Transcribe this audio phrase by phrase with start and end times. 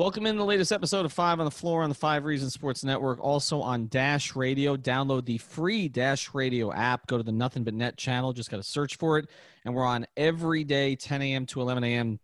[0.00, 2.82] Welcome in the latest episode of Five on the Floor on the Five Reasons Sports
[2.82, 4.74] Network, also on Dash Radio.
[4.74, 7.06] Download the free Dash Radio app.
[7.06, 8.32] Go to the Nothing But Net channel.
[8.32, 9.28] Just got to search for it.
[9.66, 11.44] And we're on every day, 10 a.m.
[11.44, 12.18] to 11 a.m.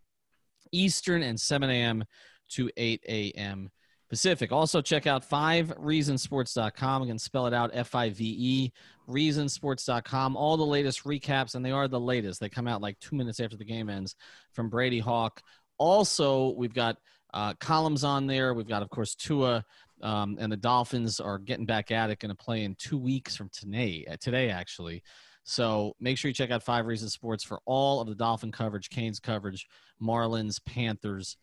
[0.73, 2.05] Eastern and 7 a.m.
[2.53, 3.71] to 8 a.m.
[4.09, 4.53] Pacific.
[4.53, 7.03] Also, check out 5reasonsports.com.
[7.03, 8.73] You can spell it out F I V E,
[9.07, 10.35] reasonsports.com.
[10.35, 12.41] All the latest recaps, and they are the latest.
[12.41, 14.17] They come out like two minutes after the game ends
[14.55, 15.43] from Brady Hawk.
[15.77, 16.97] Also, we've got
[17.37, 18.55] uh, columns on there.
[18.55, 19.63] We've got, of course, Tua.
[20.03, 23.37] Um, and the Dolphins are getting back at it, going to play in two weeks
[23.37, 25.03] from today, uh, today actually.
[25.45, 28.91] So make sure you check out Five Reasons Sports for all of the Dolphin coverage,
[28.91, 29.67] Canes coverage,
[30.03, 31.37] Marlins, Panthers,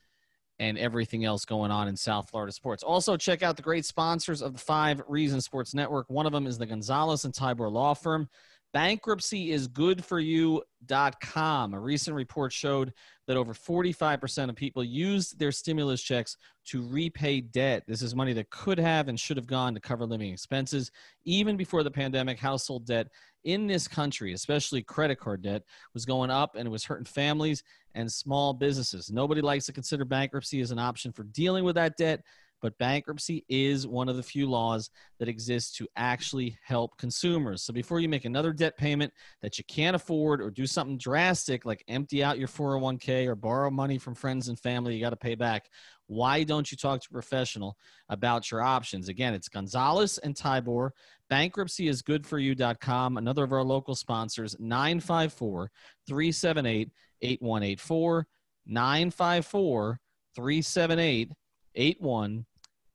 [0.59, 2.83] and everything else going on in South Florida sports.
[2.83, 6.09] Also, check out the great sponsors of the Five Reasons Sports Network.
[6.09, 8.29] One of them is the Gonzalez and Tybor Law Firm.
[8.73, 11.73] Bankruptcy is good for you.com.
[11.75, 12.91] A recent report showed
[13.28, 17.83] that over 45% of people used their stimulus checks to repay debt.
[17.88, 20.89] This is money that could have and should have gone to cover living expenses.
[21.23, 23.09] Even before the pandemic, household debt
[23.44, 25.62] in this country, especially credit card debt,
[25.94, 27.63] was going up and it was hurting families
[27.94, 29.12] and small businesses.
[29.12, 32.22] Nobody likes to consider bankruptcy as an option for dealing with that debt
[32.63, 37.62] but bankruptcy is one of the few laws that exists to actually help consumers.
[37.62, 41.66] So before you make another debt payment that you can't afford or do something drastic
[41.66, 45.18] like empty out your 401k or borrow money from friends and family you got to
[45.18, 45.66] pay back,
[46.07, 47.75] why don't you talk to a professional
[48.07, 49.09] about your options?
[49.09, 50.91] Again, it's Gonzalez and Tybor.
[51.30, 53.18] Bankruptcy is good for you.com.
[53.18, 55.69] Another of our local sponsors, 954
[56.07, 56.91] 378
[57.22, 58.28] 8184.
[58.66, 60.00] 954
[60.34, 61.34] 378
[61.75, 62.52] 8184.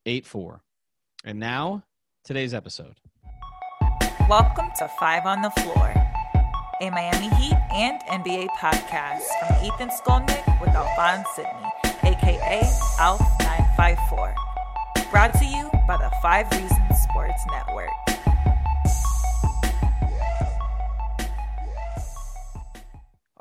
[0.09, 0.63] 84.
[1.25, 1.85] And now,
[2.25, 2.97] today's episode.
[4.29, 5.95] Welcome to Five on the Floor,
[6.81, 11.69] a Miami Heat and NBA podcast from Ethan Skolnick with Alphonse Sidney,
[12.05, 12.63] aka
[12.99, 14.35] Alf954.
[15.11, 17.91] Brought to you by the Five Reasons Sports Network.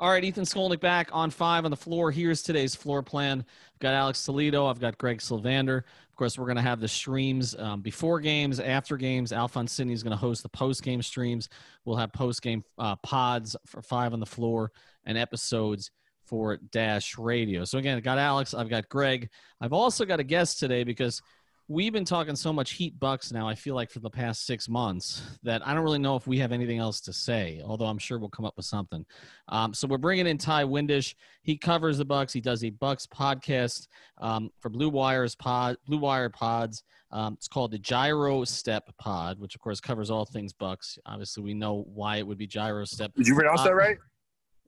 [0.00, 2.12] All right, Ethan Skolnick back on five on the floor.
[2.12, 3.44] Here's today's floor plan.
[3.74, 4.66] I've got Alex Toledo.
[4.66, 5.82] I've got Greg Sylvander.
[6.18, 9.32] Course, we're going to have the streams um, before games, after games.
[9.32, 11.48] Alphonse Sidney is going to host the post game streams.
[11.84, 14.72] We'll have post game uh, pods for five on the floor
[15.04, 15.90] and episodes
[16.26, 17.64] for Dash Radio.
[17.64, 18.52] So, again, I got Alex.
[18.52, 19.30] I've got Greg.
[19.60, 21.22] I've also got a guest today because–
[21.68, 23.46] we've been talking so much Heat Bucks now.
[23.46, 26.38] I feel like for the past six months that I don't really know if we
[26.38, 27.60] have anything else to say.
[27.64, 29.04] Although I'm sure we'll come up with something.
[29.48, 31.14] Um, so we're bringing in Ti Windisch.
[31.42, 32.32] He covers the Bucks.
[32.32, 33.86] He does a Bucks podcast
[34.16, 36.82] um, for Blue Wires Pod, Blue Wire Pods.
[37.10, 40.98] Um, it's called the Gyro Step Pod, which of course covers all things Bucks.
[41.06, 43.12] Obviously, we know why it would be Gyro Step.
[43.14, 43.98] Did you pronounce uh, that right?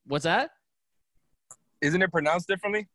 [0.06, 0.50] What's that?
[1.80, 2.88] Isn't it pronounced differently?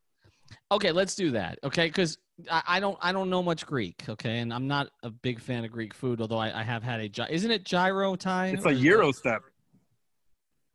[0.72, 1.58] Okay, let's do that.
[1.64, 2.18] Okay, because
[2.52, 4.04] I, I, don't I don't know much Greek.
[4.08, 7.00] Okay, and I'm not a big fan of Greek food, although I, I have had
[7.00, 7.10] a.
[7.10, 8.56] gy- Isn't it gyro time?
[8.56, 9.42] It's a Euro step.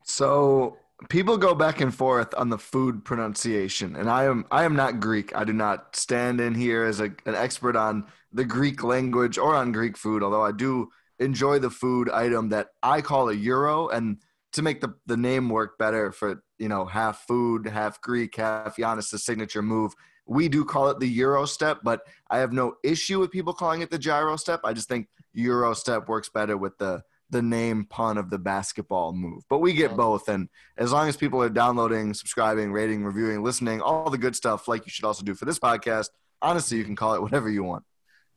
[0.03, 0.77] So
[1.09, 4.99] people go back and forth on the food pronunciation, and I am I am not
[4.99, 5.35] Greek.
[5.35, 9.55] I do not stand in here as a, an expert on the Greek language or
[9.55, 13.87] on Greek food, although I do enjoy the food item that I call a euro,
[13.89, 14.17] and
[14.53, 18.77] to make the the name work better for you know half food, half Greek, half
[18.77, 19.93] Giannis' signature move
[20.31, 23.81] we do call it the Euro step, but I have no issue with people calling
[23.81, 24.61] it the gyro step.
[24.63, 29.13] I just think Euro step works better with the the name pun of the basketball
[29.13, 29.43] move.
[29.49, 33.81] But we get both, and as long as people are downloading, subscribing, rating, reviewing, listening,
[33.81, 36.09] all the good stuff, like you should also do for this podcast.
[36.41, 37.83] Honestly, you can call it whatever you want.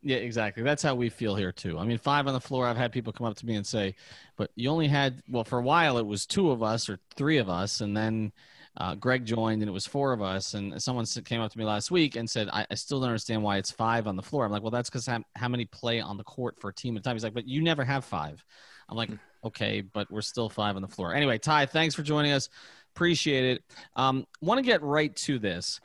[0.01, 0.63] Yeah, exactly.
[0.63, 1.79] That's how we feel here too.
[1.79, 2.67] I mean, five on the floor.
[2.67, 3.95] I've had people come up to me and say,
[4.37, 7.37] "But you only had well for a while it was two of us or three
[7.37, 8.31] of us, and then
[8.77, 11.65] uh, Greg joined and it was four of us." And someone came up to me
[11.65, 14.45] last week and said, I, I still don't understand why it's five on the floor."
[14.45, 16.95] I'm like, "Well, that's because how, how many play on the court for a team
[16.95, 18.43] at a time?" He's like, "But you never have five.
[18.89, 19.11] I'm like,
[19.43, 22.49] "Okay, but we're still five on the floor." Anyway, Ti, thanks for joining us.
[22.95, 23.63] Appreciate it.
[23.95, 25.81] Um, Want to get right to this.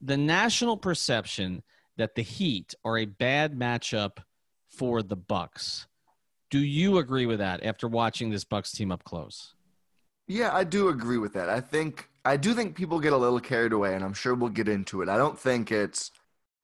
[0.00, 1.62] The national perception
[1.96, 4.18] that the Heat are a bad matchup
[4.68, 5.86] for the Bucks.
[6.50, 9.54] Do you agree with that after watching this Bucks team up close?
[10.26, 11.48] Yeah, I do agree with that.
[11.48, 14.50] I think I do think people get a little carried away, and I'm sure we'll
[14.50, 15.08] get into it.
[15.08, 16.10] I don't think it's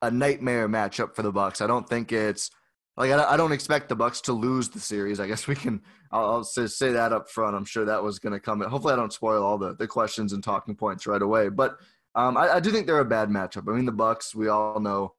[0.03, 1.61] a nightmare matchup for the Bucks.
[1.61, 2.51] I don't think it's
[2.97, 5.19] like I don't expect the Bucks to lose the series.
[5.19, 5.83] I guess we can.
[6.13, 7.57] I'll, I'll say that up front.
[7.57, 8.61] I'm sure that was going to come.
[8.61, 11.49] Hopefully, I don't spoil all the the questions and talking points right away.
[11.49, 11.79] But
[12.15, 13.69] um, I, I do think they're a bad matchup.
[13.69, 14.35] I mean, the Bucks.
[14.35, 15.15] We all know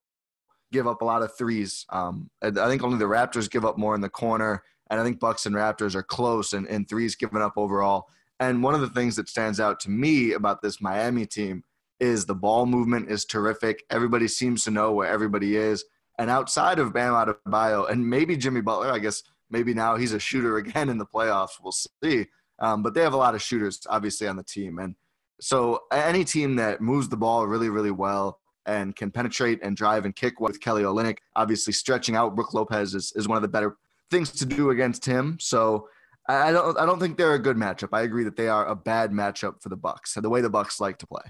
[0.71, 1.85] give up a lot of threes.
[1.89, 5.19] Um, I think only the Raptors give up more in the corner, and I think
[5.19, 8.07] Bucks and Raptors are close in, in threes given up overall.
[8.39, 11.63] And one of the things that stands out to me about this Miami team
[11.99, 13.83] is the ball movement is terrific.
[13.89, 15.85] Everybody seems to know where everybody is.
[16.17, 20.19] And outside of Bam Adebayo and maybe Jimmy Butler, I guess maybe now he's a
[20.19, 21.61] shooter again in the playoffs.
[21.61, 22.27] We'll see.
[22.59, 24.79] Um, but they have a lot of shooters, obviously, on the team.
[24.79, 24.95] And
[25.41, 30.05] so any team that moves the ball really, really well and can penetrate and drive
[30.05, 31.17] and kick with Kelly Olynyk.
[31.35, 33.77] Obviously, stretching out Brook Lopez is, is one of the better
[34.09, 35.37] things to do against him.
[35.39, 35.89] So
[36.27, 37.89] I don't I don't think they're a good matchup.
[37.93, 40.15] I agree that they are a bad matchup for the Bucks.
[40.15, 41.23] The way the Bucks like to play.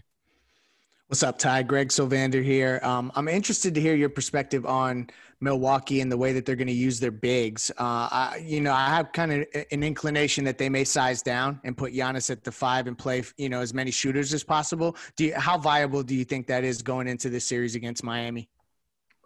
[1.07, 1.61] What's up, Ti?
[1.63, 2.79] Greg Sylvander here.
[2.81, 5.07] Um, I'm interested to hear your perspective on
[5.39, 7.69] Milwaukee and the way that they're going to use their bigs.
[7.77, 11.59] Uh, I, you know, I have kind of an inclination that they may size down
[11.63, 14.97] and put Giannis at the five and play, you know, as many shooters as possible.
[15.15, 18.49] Do you, how viable do you think that is going into this series against Miami?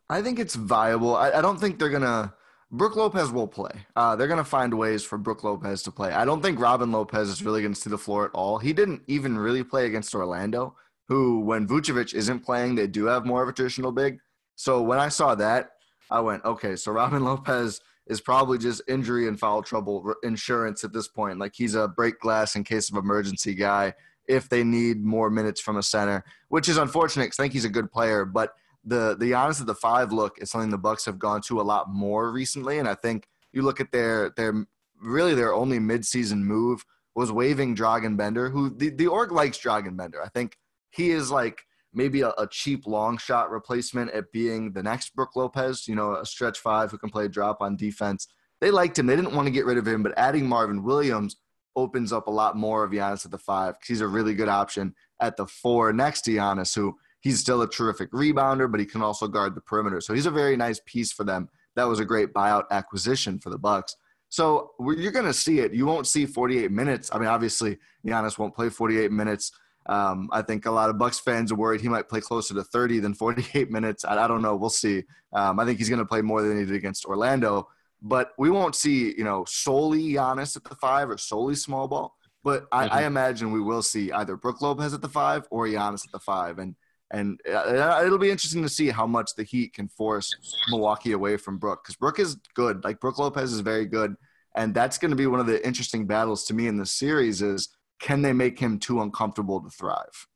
[0.09, 1.15] I think it's viable.
[1.15, 2.33] I, I don't think they're going to.
[2.71, 3.71] Brook Lopez will play.
[3.95, 6.11] Uh, they're going to find ways for Brook Lopez to play.
[6.11, 8.59] I don't think Robin Lopez is really going to see the floor at all.
[8.59, 10.75] He didn't even really play against Orlando
[11.09, 14.19] who, when Vucevic isn't playing, they do have more of a traditional big.
[14.55, 15.71] So when I saw that,
[16.11, 20.93] I went, okay, so Robin Lopez is probably just injury and foul trouble insurance at
[20.93, 21.39] this point.
[21.39, 23.93] Like he's a break glass in case of emergency guy
[24.27, 27.65] if they need more minutes from a center, which is unfortunate because I think he's
[27.65, 28.25] a good player.
[28.25, 28.53] But
[28.83, 31.63] the the Giannis at the five look is something the Bucks have gone to a
[31.63, 34.65] lot more recently, and I think you look at their their
[35.01, 36.83] really their only midseason move
[37.15, 40.21] was waiving Dragan Bender, who the, the org likes Dragan Bender.
[40.23, 40.57] I think
[40.91, 45.35] he is like maybe a, a, cheap long shot replacement at being the next Brook
[45.35, 48.27] Lopez, you know, a stretch five who can play drop on defense.
[48.61, 49.07] They liked him.
[49.07, 51.37] They didn't want to get rid of him, but adding Marvin Williams
[51.75, 54.49] opens up a lot more of Giannis at the five because he's a really good
[54.49, 58.85] option at the four next to Giannis, who he's still a terrific rebounder, but he
[58.85, 60.01] can also guard the perimeter.
[60.01, 61.49] So he's a very nice piece for them.
[61.75, 63.95] That was a great buyout acquisition for the Bucks.
[64.29, 65.73] So you're going to see it.
[65.73, 67.09] You won't see 48 minutes.
[67.11, 69.51] I mean, obviously, Giannis won't play 48 minutes
[69.89, 72.63] um, I think a lot of Bucks fans are worried he might play closer to
[72.63, 74.05] 30 than 48 minutes.
[74.05, 74.55] I, I don't know.
[74.55, 75.03] We'll see.
[75.33, 77.67] Um, I think he's going to play more than he did against Orlando.
[78.01, 82.15] But we won't see, you know, solely Giannis at the five or solely small ball.
[82.43, 82.95] But I, mm-hmm.
[82.97, 86.19] I imagine we will see either Brook Lopez at the five or Giannis at the
[86.19, 86.75] five, and
[87.11, 90.33] and uh, it'll be interesting to see how much the Heat can force
[90.69, 92.83] Milwaukee away from Brook because Brook is good.
[92.83, 94.15] Like Brook Lopez is very good,
[94.55, 97.41] and that's going to be one of the interesting battles to me in this series.
[97.41, 100.27] Is can they make him too uncomfortable to thrive?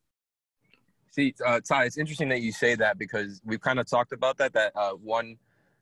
[1.10, 4.36] See, uh, Ti, it's interesting that you say that because we've kind of talked about
[4.38, 4.52] that.
[4.52, 5.36] That uh, one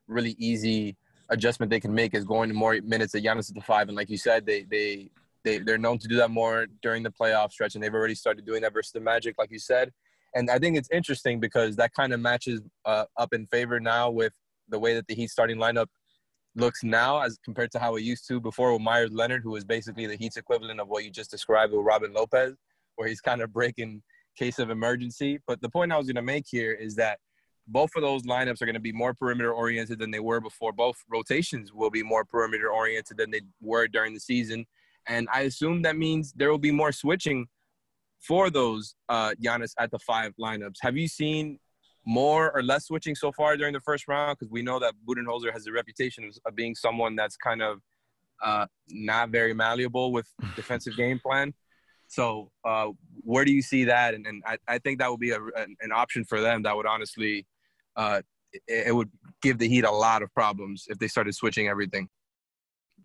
[0.06, 0.96] really easy
[1.30, 3.96] adjustment they can make is going to more minutes at Giannis at the five, and
[3.96, 5.10] like you said, they they
[5.42, 8.44] they they're known to do that more during the playoff stretch, and they've already started
[8.44, 9.90] doing that versus the Magic, like you said.
[10.34, 14.10] And I think it's interesting because that kind of matches uh, up in favor now
[14.10, 14.32] with
[14.68, 15.86] the way that the Heat starting lineup
[16.54, 19.64] looks now as compared to how it used to before with Meyers Leonard, who was
[19.64, 22.54] basically the Heat's equivalent of what you just described with Robin Lopez,
[22.96, 24.02] where he's kind of breaking
[24.36, 25.38] case of emergency.
[25.46, 27.18] But the point I was going to make here is that
[27.68, 30.72] both of those lineups are going to be more perimeter oriented than they were before.
[30.72, 34.66] Both rotations will be more perimeter oriented than they were during the season.
[35.06, 37.46] And I assume that means there will be more switching
[38.22, 40.76] for those uh, Giannis at the five lineups.
[40.80, 41.58] Have you seen
[42.06, 44.38] more or less switching so far during the first round?
[44.38, 47.80] Because we know that Budenholzer has a reputation of being someone that's kind of
[48.42, 50.26] uh, not very malleable with
[50.56, 51.52] defensive game plan.
[52.08, 52.88] So uh,
[53.22, 54.14] where do you see that?
[54.14, 56.86] And, and I, I think that would be a, an option for them that would
[56.86, 57.46] honestly,
[57.96, 58.20] uh,
[58.52, 59.10] it, it would
[59.40, 62.08] give the Heat a lot of problems if they started switching everything.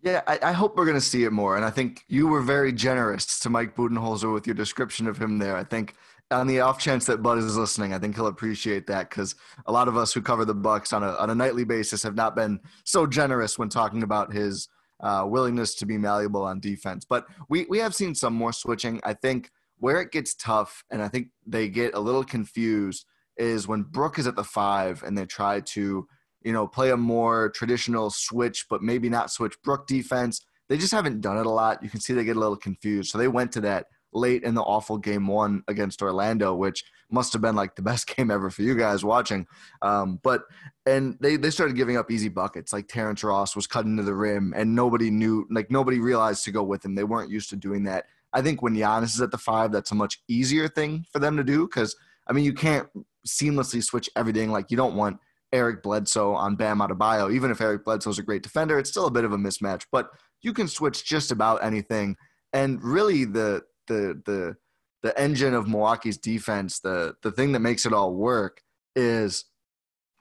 [0.02, 1.56] Yeah, I, I, hope we're going to see it more.
[1.56, 5.38] And I think you were very generous to Mike Budenholzer with your description of him
[5.38, 5.56] there.
[5.56, 5.96] I think
[6.30, 9.34] on the off chance that Bud is listening, I think he'll appreciate that because
[9.66, 12.14] a lot of us who cover the Bucks on a on a nightly basis have
[12.14, 14.68] not been so generous when talking about his
[15.00, 17.04] uh, willingness to be malleable on defense.
[17.04, 19.00] But we we have seen some more switching.
[19.04, 23.66] I think where it gets tough, and I think they get a little confused, is
[23.66, 26.06] when Brook is at the five and they try to
[26.42, 30.44] you know play a more traditional switch, but maybe not switch Brook defense.
[30.68, 31.82] They just haven't done it a lot.
[31.82, 33.10] You can see they get a little confused.
[33.10, 37.32] So they went to that late in the awful game one against Orlando, which must
[37.32, 39.46] have been like the best game ever for you guys watching.
[39.82, 40.42] Um, but
[40.86, 42.72] and they they started giving up easy buckets.
[42.72, 46.52] Like Terrence Ross was cutting to the rim, and nobody knew, like nobody realized to
[46.52, 46.94] go with him.
[46.94, 48.06] They weren't used to doing that.
[48.32, 51.36] I think when Giannis is at the five, that's a much easier thing for them
[51.36, 52.88] to do because I mean you can't
[53.26, 54.50] seamlessly switch everything.
[54.50, 55.18] Like you don't want
[55.52, 57.32] Eric Bledsoe on Bam Adebayo.
[57.32, 59.84] Even if Eric Bledsoe's a great defender, it's still a bit of a mismatch.
[59.90, 60.10] But
[60.42, 62.16] you can switch just about anything.
[62.52, 64.56] And really, the the the
[65.02, 68.62] the engine of Milwaukee's defense, the the thing that makes it all work
[68.96, 69.44] is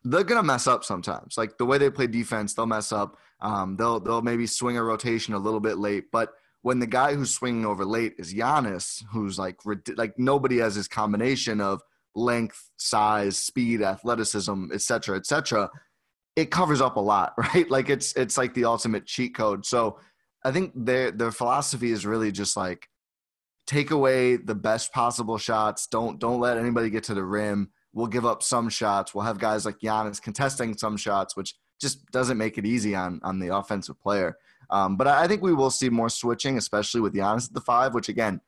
[0.04, 1.38] they're gonna mess up sometimes.
[1.38, 3.18] Like the way they play defense, they'll mess up.
[3.42, 7.14] Um, they'll they'll maybe swing a rotation a little bit late, but when the guy
[7.14, 9.60] who's swinging over late is Giannis, who's like
[9.96, 11.82] like nobody has his combination of
[12.18, 15.70] length, size, speed, athleticism, etc., etc.,
[16.36, 17.70] it covers up a lot, right?
[17.70, 19.66] Like it's it's like the ultimate cheat code.
[19.66, 20.00] So
[20.44, 22.88] I think their their philosophy is really just like
[23.66, 25.88] take away the best possible shots.
[25.88, 27.72] Don't don't let anybody get to the rim.
[27.94, 29.14] We'll give up some shots.
[29.16, 33.20] We'll have guys like Giannis contesting some shots, which just doesn't make it easy on
[33.24, 34.38] on the offensive player.
[34.70, 37.94] Um, but I think we will see more switching, especially with Giannis at the five.
[37.94, 38.42] Which again,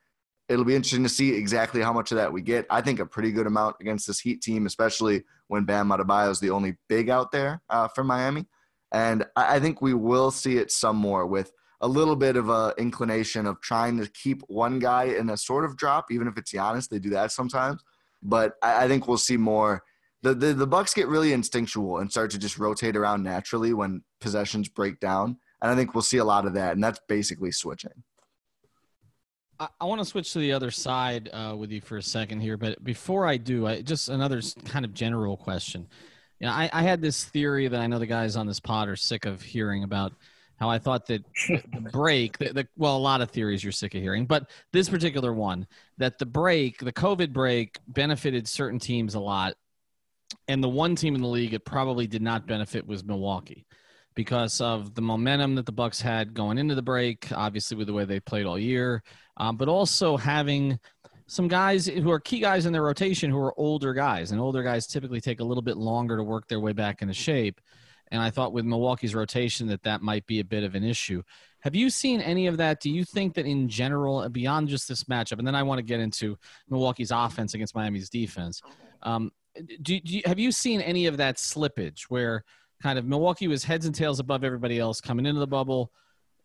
[0.50, 2.66] it'll be interesting to see exactly how much of that we get.
[2.68, 6.40] I think a pretty good amount against this Heat team, especially when Bam Adebayo is
[6.40, 8.46] the only big out there uh, for Miami.
[8.92, 12.74] And I think we will see it some more with a little bit of a
[12.76, 16.52] inclination of trying to keep one guy in a sort of drop, even if it's
[16.52, 16.88] Giannis.
[16.88, 17.82] They do that sometimes,
[18.20, 19.84] but I, think we'll see more.
[20.22, 24.02] The, the the Bucks get really instinctual and start to just rotate around naturally when
[24.20, 27.52] possessions break down, and I think we'll see a lot of that, and that's basically
[27.52, 28.02] switching.
[29.60, 32.40] I, I want to switch to the other side uh, with you for a second
[32.40, 35.86] here, but before I do, I, just another kind of general question.
[36.40, 38.88] You know, I, I had this theory that I know the guys on this pod
[38.88, 40.14] are sick of hearing about
[40.56, 43.94] how I thought that the break, the, the, well, a lot of theories you're sick
[43.94, 45.66] of hearing, but this particular one,
[45.98, 49.54] that the break, the COVID break, benefited certain teams a lot.
[50.48, 53.66] And the one team in the league it probably did not benefit was Milwaukee
[54.14, 57.92] because of the momentum that the Bucks had going into the break, obviously with the
[57.92, 59.02] way they played all year,
[59.36, 60.78] um, but also having
[61.26, 64.62] some guys who are key guys in their rotation who are older guys, and older
[64.62, 67.60] guys typically take a little bit longer to work their way back into shape.
[68.10, 71.22] And I thought with Milwaukee's rotation that that might be a bit of an issue.
[71.60, 72.80] Have you seen any of that?
[72.80, 75.84] Do you think that in general, beyond just this matchup, and then I want to
[75.84, 76.36] get into
[76.68, 78.60] Milwaukee's offense against Miami's defense,
[79.02, 79.30] um,
[79.82, 82.44] do, do you, have you seen any of that slippage where
[82.82, 85.92] kind of Milwaukee was heads and tails above everybody else coming into the bubble?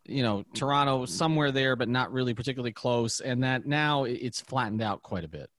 [0.05, 4.81] You know, Toronto somewhere there, but not really particularly close, and that now it's flattened
[4.81, 5.49] out quite a bit.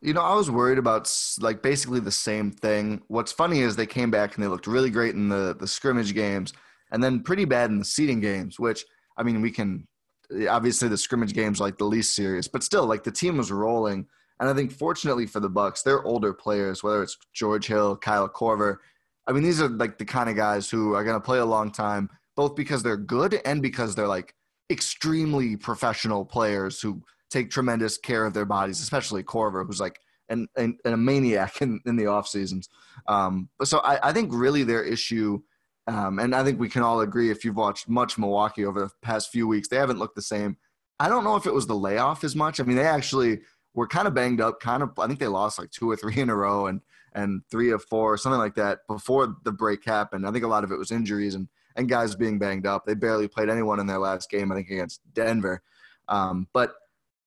[0.00, 3.02] You know, I was worried about like basically the same thing.
[3.08, 6.14] What's funny is they came back and they looked really great in the the scrimmage
[6.14, 6.54] games,
[6.90, 8.58] and then pretty bad in the seeding games.
[8.58, 8.84] Which
[9.16, 9.86] I mean, we can
[10.48, 14.06] obviously the scrimmage games like the least serious, but still, like the team was rolling.
[14.40, 18.28] And I think fortunately for the Bucks, they're older players, whether it's George Hill, Kyle
[18.28, 18.78] Korver.
[19.26, 21.44] I mean, these are like the kind of guys who are going to play a
[21.44, 24.34] long time, both because they're good and because they're like
[24.70, 30.48] extremely professional players who take tremendous care of their bodies, especially Korver, who's like an,
[30.56, 32.68] an, an a maniac in, in the off seasons.
[33.06, 35.40] Um, so I, I, think really their issue,
[35.86, 38.90] um, and I think we can all agree if you've watched much Milwaukee over the
[39.02, 40.56] past few weeks, they haven't looked the same.
[40.98, 42.60] I don't know if it was the layoff as much.
[42.60, 43.40] I mean, they actually
[43.74, 44.90] were kind of banged up, kind of.
[44.98, 46.80] I think they lost like two or three in a row, and
[47.14, 50.26] and three or four, something like that, before the break happened.
[50.26, 52.84] I think a lot of it was injuries and and guys being banged up.
[52.84, 55.62] They barely played anyone in their last game, I think, against Denver.
[56.08, 56.74] Um, but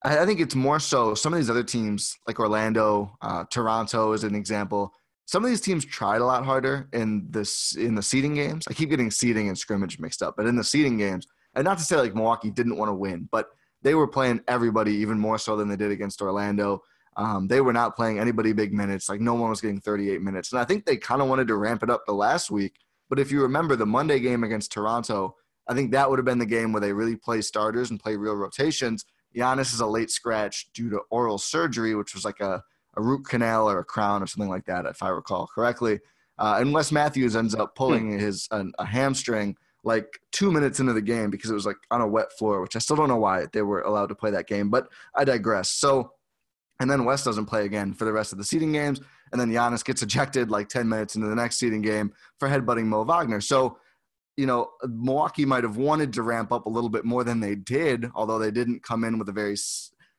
[0.03, 4.23] I think it's more so some of these other teams, like Orlando, uh, Toronto is
[4.23, 4.93] an example.
[5.25, 8.65] Some of these teams tried a lot harder in this in the seeding games.
[8.69, 11.25] I keep getting seeding and scrimmage mixed up, but in the seeding games,
[11.55, 13.49] and not to say like Milwaukee didn't want to win, but
[13.81, 16.83] they were playing everybody even more so than they did against Orlando.
[17.17, 19.07] Um, they were not playing anybody big minutes.
[19.07, 21.55] Like no one was getting 38 minutes, and I think they kind of wanted to
[21.55, 22.75] ramp it up the last week.
[23.09, 25.35] But if you remember the Monday game against Toronto,
[25.67, 28.15] I think that would have been the game where they really play starters and play
[28.15, 29.05] real rotations
[29.35, 32.63] Giannis is a late scratch due to oral surgery, which was like a,
[32.95, 35.99] a root canal or a crown or something like that, if I recall correctly.
[36.37, 38.19] Uh, and Wes Matthews ends up pulling hmm.
[38.19, 42.01] his a, a hamstring like two minutes into the game because it was like on
[42.01, 44.47] a wet floor, which I still don't know why they were allowed to play that
[44.47, 45.69] game, but I digress.
[45.69, 46.11] So,
[46.79, 48.99] and then Wes doesn't play again for the rest of the seeding games,
[49.31, 52.85] and then Giannis gets ejected like 10 minutes into the next seeding game for headbutting
[52.85, 53.41] Mo Wagner.
[53.41, 53.77] So,
[54.37, 57.55] you know, Milwaukee might have wanted to ramp up a little bit more than they
[57.55, 59.55] did, although they didn't come in with a very,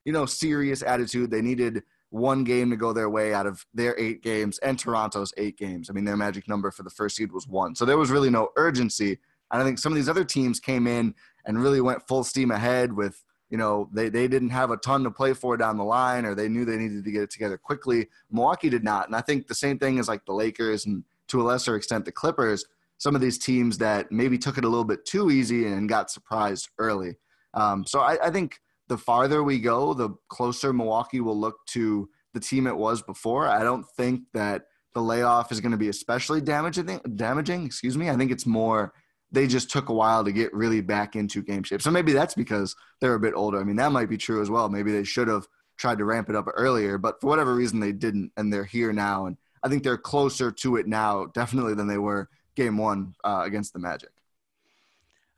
[0.05, 1.31] you know, serious attitude.
[1.31, 5.35] They needed one game to go their way out of their eight games and Toronto's
[5.37, 5.91] eight games.
[5.91, 7.75] I mean, their magic number for the first seed was one.
[7.75, 9.19] So there was really no urgency.
[9.53, 12.51] And I think some of these other teams came in and really went full steam
[12.51, 15.85] ahead with, you know, they, they didn't have a ton to play for down the
[15.85, 18.09] line or they knew they needed to get it together quickly.
[18.31, 19.07] Milwaukee did not.
[19.07, 22.05] And I think the same thing is like the Lakers and to a lesser extent
[22.05, 22.65] the Clippers,
[22.99, 26.11] some of these teams that maybe took it a little bit too easy and got
[26.11, 27.17] surprised early.
[27.55, 32.09] Um, so I, I think the farther we go, the closer Milwaukee will look to
[32.35, 33.47] the team it was before.
[33.47, 37.01] I don't think that the layoff is going to be especially damaging.
[37.17, 38.09] Damaging, excuse me.
[38.11, 38.93] I think it's more
[39.33, 41.83] they just took a while to get really back into game shape.
[41.83, 43.61] So maybe that's because they're a bit older.
[43.61, 44.69] I mean, that might be true as well.
[44.69, 47.93] Maybe they should have tried to ramp it up earlier, but for whatever reason they
[47.93, 49.27] didn't, and they're here now.
[49.27, 53.43] And I think they're closer to it now, definitely than they were game one uh,
[53.45, 54.11] against the Magic.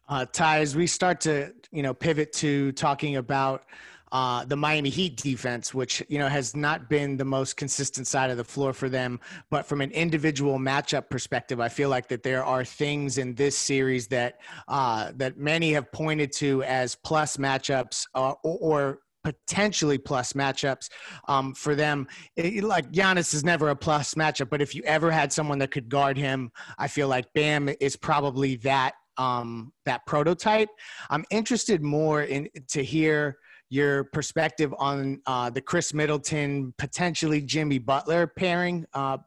[0.08, 3.64] Uh, Ti, as we start to you know pivot to talking about
[4.12, 8.30] uh, the Miami Heat defense, which you know has not been the most consistent side
[8.30, 9.20] of the floor for them.
[9.50, 13.56] But from an individual matchup perspective, I feel like that there are things in this
[13.56, 19.98] series that uh, that many have pointed to as plus matchups uh, or, or potentially
[19.98, 20.88] plus matchups
[21.26, 22.06] um, for them.
[22.36, 25.70] It, like Giannis is never a plus matchup, but if you ever had someone that
[25.70, 30.68] could guard him, I feel like Bam is probably that um, that prototype.
[31.10, 33.38] I'm interested more in to hear
[33.70, 39.18] your perspective on uh, the Khris Middleton, potentially Jimmy Butler pairing, uh,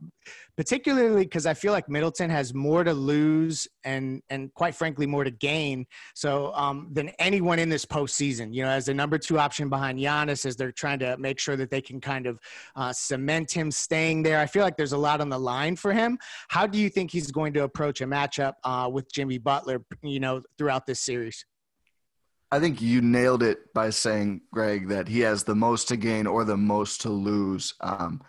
[0.57, 5.23] particularly because I feel like Middleton has more to lose and and quite frankly more
[5.23, 5.85] to gain.
[6.15, 9.99] So um, than anyone in this postseason, you know, as the number two option behind
[9.99, 12.39] Giannis, as they're trying to make sure that they can kind of
[12.75, 14.39] uh, cement him staying there.
[14.39, 16.17] I feel like there's a lot on the line for him.
[16.49, 20.19] How do you think he's going to approach a matchup uh, with Jimmy Butler, you
[20.19, 21.45] know, throughout this series?
[22.51, 26.27] I think you nailed it by saying, Greg, that he has the most to gain
[26.27, 27.73] or the most to lose.
[27.79, 28.21] Um,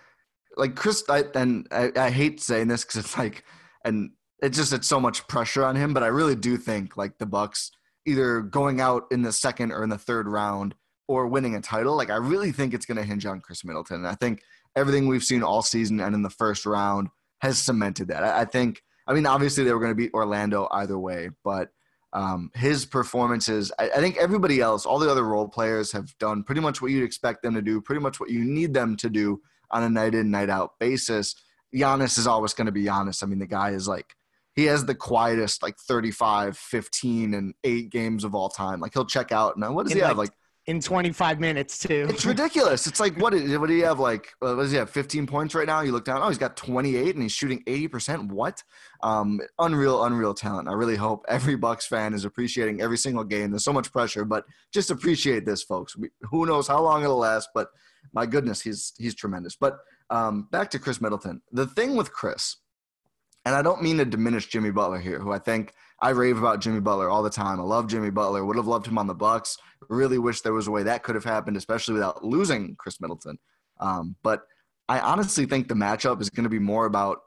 [0.56, 3.44] like Khris, I, and I, I hate saying this because it's like,
[3.84, 5.92] and it's just it's so much pressure on him.
[5.92, 7.72] But I really do think like the Bucks
[8.06, 10.74] either going out in the second or in the third round
[11.08, 11.96] or winning a title.
[11.96, 13.98] Like I really think it's going to hinge on Khris Middleton.
[13.98, 14.40] And I think
[14.76, 17.08] everything we've seen all season and in the first round
[17.40, 18.22] has cemented that.
[18.22, 18.82] I, I think.
[19.04, 21.70] I mean, obviously they were going to beat Orlando either way, but
[22.12, 26.42] um, his performances, I, I, think everybody else, all the other role players have done
[26.42, 29.08] pretty much what you'd expect them to do, pretty much what you need them to
[29.08, 31.34] do on a night in, night out basis.
[31.74, 33.22] Giannis is always going to be Giannis.
[33.22, 34.14] I mean, the guy is like,
[34.54, 38.80] he has the quietest, like 35, 15, and eight games of all time.
[38.80, 39.56] Like he'll check out.
[39.56, 40.18] Now, what does he like, have?
[40.18, 40.32] Like
[40.66, 42.06] in 25 minutes too.
[42.08, 42.86] It's ridiculous.
[42.86, 43.32] It's like what?
[43.34, 43.98] What do you have?
[43.98, 44.90] Like what does he have?
[44.90, 45.80] 15 points right now.
[45.80, 46.22] You look down.
[46.22, 48.32] Oh, he's got 28 and he's shooting 80 percent.
[48.32, 48.62] What?
[49.02, 50.68] Um, unreal, unreal talent.
[50.68, 53.50] I really hope every Bucks fan is appreciating every single game.
[53.50, 55.96] There's so much pressure, but just appreciate this, folks.
[55.96, 57.48] We, who knows how long it'll last?
[57.54, 57.68] But
[58.12, 59.56] my goodness, he's he's tremendous.
[59.56, 59.78] But
[60.10, 61.42] um, back to Khris Middleton.
[61.50, 62.58] The thing with Khris,
[63.44, 66.60] and I don't mean to diminish Jimmy Butler here, who I think I rave about
[66.60, 67.60] Jimmy Butler all the time.
[67.60, 68.44] I love Jimmy Butler.
[68.44, 69.56] Would have loved him on the Bucks.
[69.88, 73.38] Really wish there was a way that could have happened, especially without losing Khris Middleton.
[73.78, 74.42] Um, but
[74.88, 77.20] I honestly think the matchup is going to be more about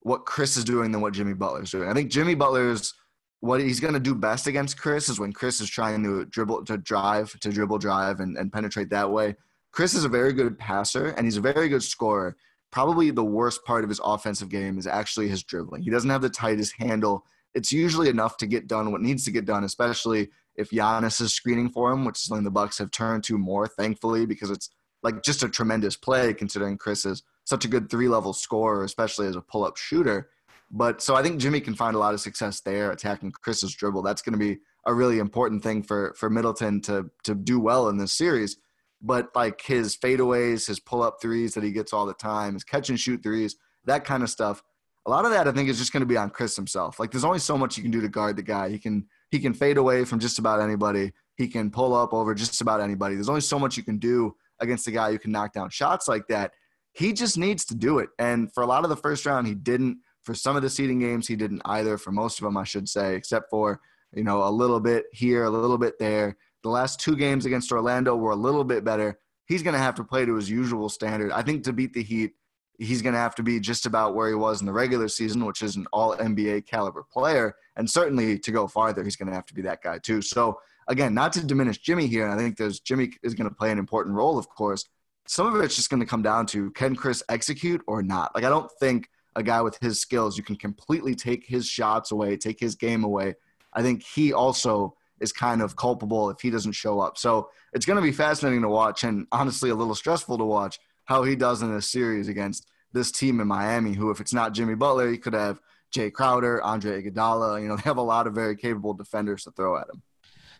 [0.00, 1.90] what Khris is doing than what Jimmy Butler is doing.
[1.90, 2.94] I think Jimmy Butler's
[3.40, 6.64] what he's going to do best against Khris is when Khris is trying to dribble,
[6.64, 9.34] to drive, to dribble, drive, and, and penetrate that way.
[9.72, 12.36] Khris is a very good passer and he's a very good scorer.
[12.70, 15.82] Probably the worst part of his offensive game is actually his dribbling.
[15.82, 19.30] He doesn't have the tightest handle it's usually enough to get done what needs to
[19.30, 22.90] get done, especially if Giannis is screening for him, which is something the Bucks have
[22.90, 24.70] turned to more, thankfully, because it's
[25.02, 29.26] like just a tremendous play considering Khris is such a good three level scorer, especially
[29.26, 30.30] as a pull up shooter.
[30.70, 34.02] But so I think Jimmy can find a lot of success there attacking Khris's dribble.
[34.02, 37.88] That's going to be a really important thing for for Middleton to to do well
[37.88, 38.56] in this series.
[39.00, 42.64] But like his fadeaways, his pull up threes that he gets all the time, his
[42.64, 44.62] catch and shoot threes, that kind of stuff
[45.06, 47.00] a lot of that I think is just going to be on Khris himself.
[47.00, 48.68] Like there's only so much you can do to guard the guy.
[48.68, 51.12] He can he can fade away from just about anybody.
[51.36, 53.14] He can pull up over just about anybody.
[53.14, 56.06] There's only so much you can do against a guy who can knock down shots
[56.06, 56.52] like that.
[56.92, 58.10] He just needs to do it.
[58.18, 59.98] And for a lot of the first round, he didn't.
[60.24, 61.98] For some of the seeding games, he didn't either.
[61.98, 63.80] For most of them, I should say, except for
[64.14, 66.36] you know a little bit here, a little bit there.
[66.62, 69.18] The last two games against Orlando were a little bit better.
[69.46, 71.32] He's going to have to play to his usual standard.
[71.32, 72.34] I think to beat the Heat,
[72.82, 75.44] he's going to have to be just about where he was in the regular season,
[75.44, 77.54] which is an all NBA caliber player.
[77.76, 80.20] And certainly to go farther, he's going to have to be that guy too.
[80.20, 82.28] So, again, not to diminish Jimmy here.
[82.28, 84.88] I think there's Jimmy is going to play an important role, of course.
[85.26, 88.34] Some of it's just going to come down to can Khris execute or not?
[88.34, 92.10] Like, I don't think a guy with his skills, you can completely take his shots
[92.10, 93.34] away, take his game away.
[93.72, 97.16] I think he also is kind of culpable if he doesn't show up.
[97.16, 100.78] So it's going to be fascinating to watch and honestly a little stressful to watch
[101.04, 104.52] how he does in this series against this team in Miami, who, if it's not
[104.52, 105.60] Jimmy Butler, you could have
[105.94, 107.60] Jae Crowder, Andre Iguodala.
[107.60, 110.02] You know, they have a lot of very capable defenders to throw at him.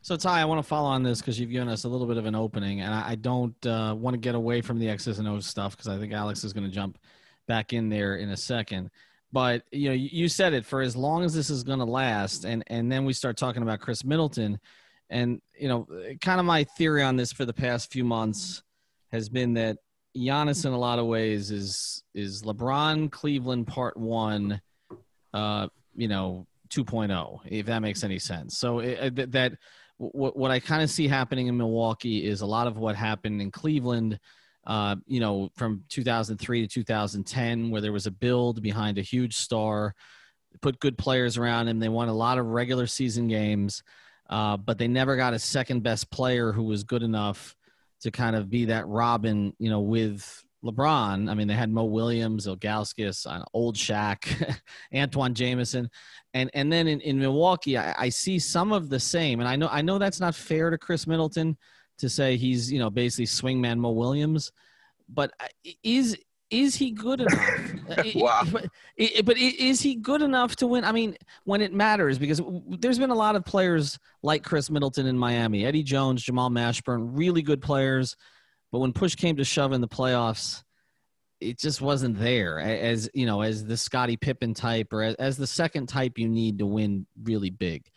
[0.05, 2.17] So Ti, I want to follow on this because you've given us a little bit
[2.17, 5.29] of an opening, and I, don't uh, want to get away from the X's and
[5.29, 6.99] O's stuff because I think Alex is going to jump
[7.47, 8.91] back in there in a second.
[9.31, 12.45] But you know, you said it for as long as this is going to last,
[12.45, 14.59] and and then we start talking about Khris Middleton,
[15.09, 15.87] and you know,
[16.21, 18.63] kind of my theory on this for the past few months
[19.13, 19.79] has been that
[20.17, 24.61] Giannis in a lot of ways is is LeBron Cleveland part one,
[25.33, 28.59] uh, you know, 2.0, if that makes any sense.
[28.59, 29.53] So it, that
[29.97, 33.41] what what I kind of see happening in Milwaukee is a lot of what happened
[33.41, 34.19] in Cleveland
[34.67, 39.37] uh, you know, from 2003 to 2010, where there was a build behind a huge
[39.37, 39.95] star,
[40.61, 41.81] put good players around him.
[41.81, 43.83] They won a lot of regular season games,
[44.31, 47.57] uh, but they never got a second best player who was good enough
[48.03, 51.31] to kind of be that Robin, you know, with LeBron.
[51.31, 54.61] I mean, they had Mo Williams, Ilgauskas, uh, old Shaq,
[54.93, 55.91] Antawn Jamison,
[56.35, 59.41] and and then in, in Milwaukee, I, I see some of the same.
[59.41, 61.57] And I know I know that's not fair to Khris Middleton
[61.99, 64.53] to say he's you know basically swingman Mo Williams,
[65.09, 65.47] but uh,
[65.83, 66.17] is
[66.53, 67.71] is he good enough?
[67.93, 68.43] Uh, wow.
[68.51, 68.71] But,
[69.25, 70.83] but is he good enough to win?
[70.83, 75.07] I mean, when it matters, because there's been a lot of players like Khris Middleton
[75.07, 78.17] in Miami, Eddie Jones, Jamal Mashburn, really good players,
[78.71, 80.63] but when push came to shove in the playoffs,
[81.39, 85.37] it just wasn't there as you know as the Scottie Pippen type or as, as
[85.37, 87.91] the second type you need to win really big.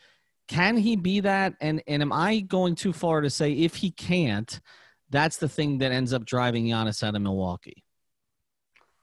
[0.50, 1.54] Can he be that?
[1.62, 4.60] And and am I going too far to say if he can't,
[5.10, 7.85] that's the thing that ends up driving Giannis out of Milwaukee?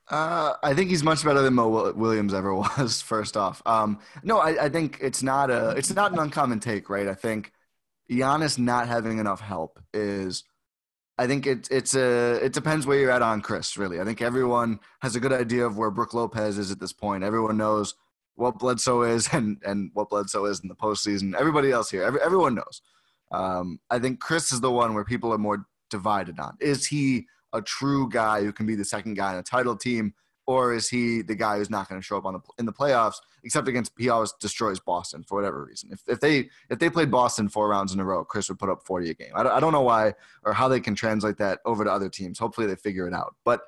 [0.08, 3.00] Uh, I think he's much better than Mo Williams ever was.
[3.00, 6.90] First off, um, no, I, I, think it's not a it's not an uncommon take,
[6.90, 7.08] right?
[7.08, 7.52] I think
[8.10, 10.44] Giannis not having enough help is.
[11.18, 13.76] I think it, it's a it depends where you're at on Khris.
[13.76, 16.92] Really, I think everyone has a good idea of where Brook Lopez is at this
[16.92, 17.22] point.
[17.22, 17.94] Everyone knows
[18.34, 21.34] what Bledsoe is and and what Bledsoe is in the postseason.
[21.38, 22.82] Everybody else here, every, everyone knows.
[23.30, 26.56] Um, I think Khris is the one where people are more divided on.
[26.60, 30.14] Is he a true guy who can be the second guy in a title team,
[30.46, 32.72] or is he the guy who's not going to show up on the in the
[32.72, 33.16] playoffs?
[33.44, 35.90] Except against he always destroys Boston for whatever reason.
[35.92, 38.68] If if they if they played Boston four rounds in a row, Khris would put
[38.68, 39.32] up forty a game.
[39.34, 42.08] I don't, I don't know why or how they can translate that over to other
[42.08, 42.38] teams.
[42.38, 43.62] Hopefully they figure it out, but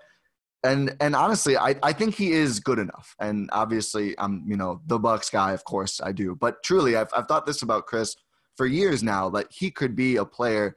[0.64, 3.14] and and honestly, I, I think he is good enough.
[3.20, 6.34] And obviously, I'm you know the Bucks guy, of course I do.
[6.34, 8.16] But truly, I've I've thought this about Khris
[8.56, 9.28] for years now.
[9.30, 10.74] That he could be a player,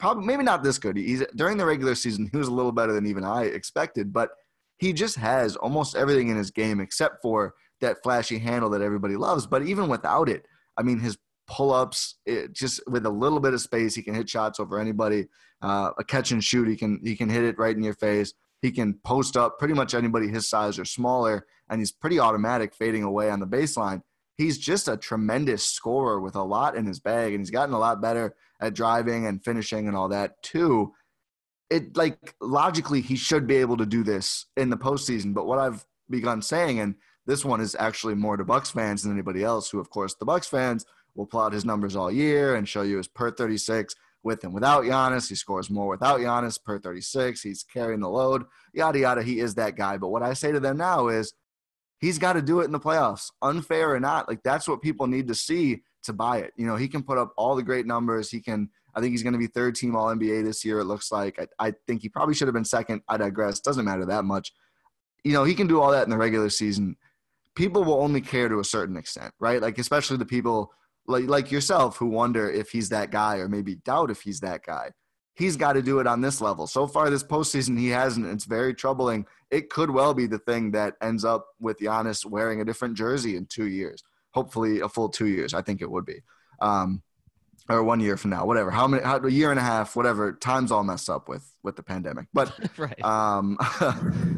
[0.00, 0.96] probably maybe not this good.
[0.96, 4.12] He's during the regular season, he was a little better than even I expected.
[4.12, 4.30] But
[4.78, 9.16] he just has almost everything in his game except for that flashy handle that everybody
[9.16, 9.46] loves.
[9.46, 12.16] But even without it, I mean, his pull-ups,
[12.52, 15.26] just with a little bit of space, he can hit shots over anybody.
[15.62, 18.32] Uh, a catch and shoot, he can he can hit it right in your face.
[18.62, 22.74] He can post up pretty much anybody his size or smaller, and he's pretty automatic
[22.74, 24.00] fading away on the baseline.
[24.36, 27.78] He's just a tremendous scorer with a lot in his bag, and he's gotten a
[27.78, 30.92] lot better at driving and finishing and all that too.
[31.70, 35.34] It like logically he should be able to do this in the postseason.
[35.34, 36.96] But what I've begun saying, and
[37.26, 40.24] this one is actually more to Bucks fans than anybody else, who of course the
[40.24, 44.44] Bucks fans will plot his numbers all year and show you his per 36 with
[44.44, 45.28] and without Giannis.
[45.28, 47.42] He scores more without Giannis per 36.
[47.42, 49.22] He's carrying the load, yada, yada.
[49.22, 49.96] He is that guy.
[49.96, 51.32] But what I say to them now is
[51.98, 54.28] he's got to do it in the playoffs, unfair or not.
[54.28, 56.52] Like that's what people need to see to buy it.
[56.56, 58.30] You know, he can put up all the great numbers.
[58.30, 60.84] He can, I think he's going to be third team All NBA this year, it
[60.84, 61.38] looks like.
[61.58, 63.02] I, I think he probably should have been second.
[63.08, 63.60] I digress.
[63.60, 64.52] Doesn't matter that much.
[65.24, 66.96] You know, he can do all that in the regular season.
[67.54, 69.60] People will only care to a certain extent, right?
[69.60, 70.72] Like, especially the people
[71.06, 74.64] like like yourself who wonder if he's that guy or maybe doubt if he's that
[74.64, 74.90] guy.
[75.34, 76.66] He's got to do it on this level.
[76.66, 78.26] So far this postseason, he hasn't.
[78.26, 79.26] It's very troubling.
[79.50, 83.36] It could well be the thing that ends up with Giannis wearing a different jersey
[83.36, 84.02] in two years.
[84.32, 85.54] Hopefully, a full two years.
[85.54, 86.20] I think it would be,
[86.60, 87.02] um,
[87.68, 88.70] or one year from now, whatever.
[88.70, 89.02] How many?
[89.02, 90.32] How, a year and a half, whatever.
[90.32, 92.26] Time's all messed up with with the pandemic.
[92.32, 93.04] But right.
[93.04, 93.56] um,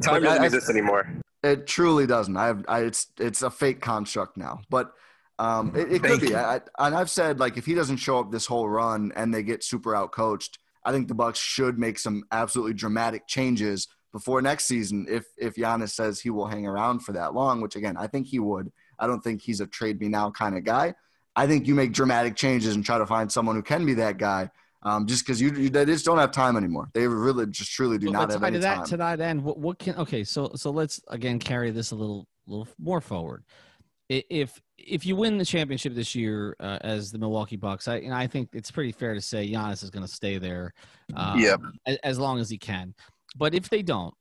[0.03, 1.09] time doesn't exist anymore.
[1.43, 2.37] It truly doesn't.
[2.37, 2.65] I have.
[2.69, 4.61] I, it's it's a fake construct now.
[4.71, 4.93] But
[5.39, 6.37] Um, it, it could be.
[6.37, 9.43] I, and I've said like if he doesn't show up this whole run and they
[9.43, 14.43] get super out coached, I think the Bucks should make some absolutely dramatic changes before
[14.43, 17.97] next season if if Giannis says he will hang around for that long, which again
[17.97, 18.71] I think he would.
[19.03, 20.95] I don't think he's a trade me now kind of guy.
[21.35, 24.17] I think you make dramatic changes and try to find someone who can be that
[24.17, 24.49] guy.
[24.85, 26.89] Um, just because you, you, they just don't have time anymore.
[26.95, 28.87] They really just truly do not have any that, time.
[28.87, 30.25] To that end, what, what can okay?
[30.25, 33.45] So so let's again carry this a little little more forward.
[34.09, 38.13] If if you win the championship this year uh, as the Milwaukee Bucks, I and
[38.15, 40.75] I think it's pretty fair to say Giannis is going to stay there.
[41.15, 41.57] Um, yeah.
[41.87, 42.95] As, as long as he can.
[43.37, 44.15] But if they don't,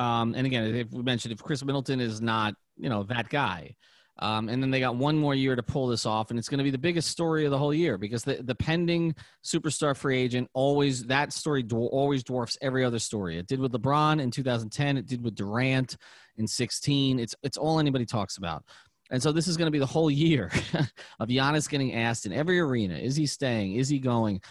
[0.00, 3.76] um, and again, if we mentioned if Khris Middleton is not, you know, that guy,
[4.20, 6.58] um, and then they got one more year to pull this off, and it's going
[6.58, 10.18] to be the biggest story of the whole year because the, the pending superstar free
[10.18, 13.38] agent always that story always dwarfs every other story.
[13.38, 14.98] It did with LeBron in 2010.
[14.98, 15.96] It did with Durant
[16.36, 17.18] in 16.
[17.18, 18.64] It's it's all anybody talks about.
[19.10, 20.50] And so this is going to be the whole year
[21.18, 23.76] of Giannis getting asked in every arena: Is he staying?
[23.76, 24.42] Is he going?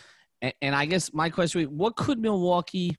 [0.42, 2.98] And, and I guess my question: What could Milwaukee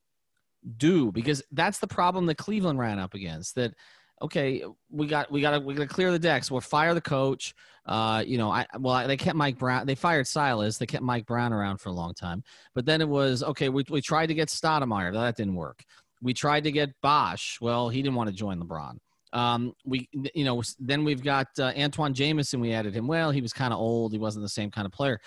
[0.77, 3.55] do because that's the problem that Cleveland ran up against.
[3.55, 3.75] That
[4.23, 6.51] okay, we got we got we got to clear the decks.
[6.51, 7.55] We'll fire the coach.
[7.87, 9.87] Uh, you know, I well they kept Mike Brown.
[9.87, 10.79] They fired Silas.
[10.79, 12.43] They kept Mike Brown around for a long time.
[12.75, 13.69] But then it was okay.
[13.69, 15.13] We we tried to get Stoudemire.
[15.13, 15.83] That didn't work.
[16.23, 17.59] We tried to get Bosh.
[17.61, 18.99] Well, he didn't want to join LeBron.
[19.33, 22.61] Um, we, you know, then we've got uh, Antawn Jamison.
[22.61, 23.07] We added him.
[23.07, 24.13] Well, he was kind of old.
[24.13, 25.21] He wasn't the same kind of player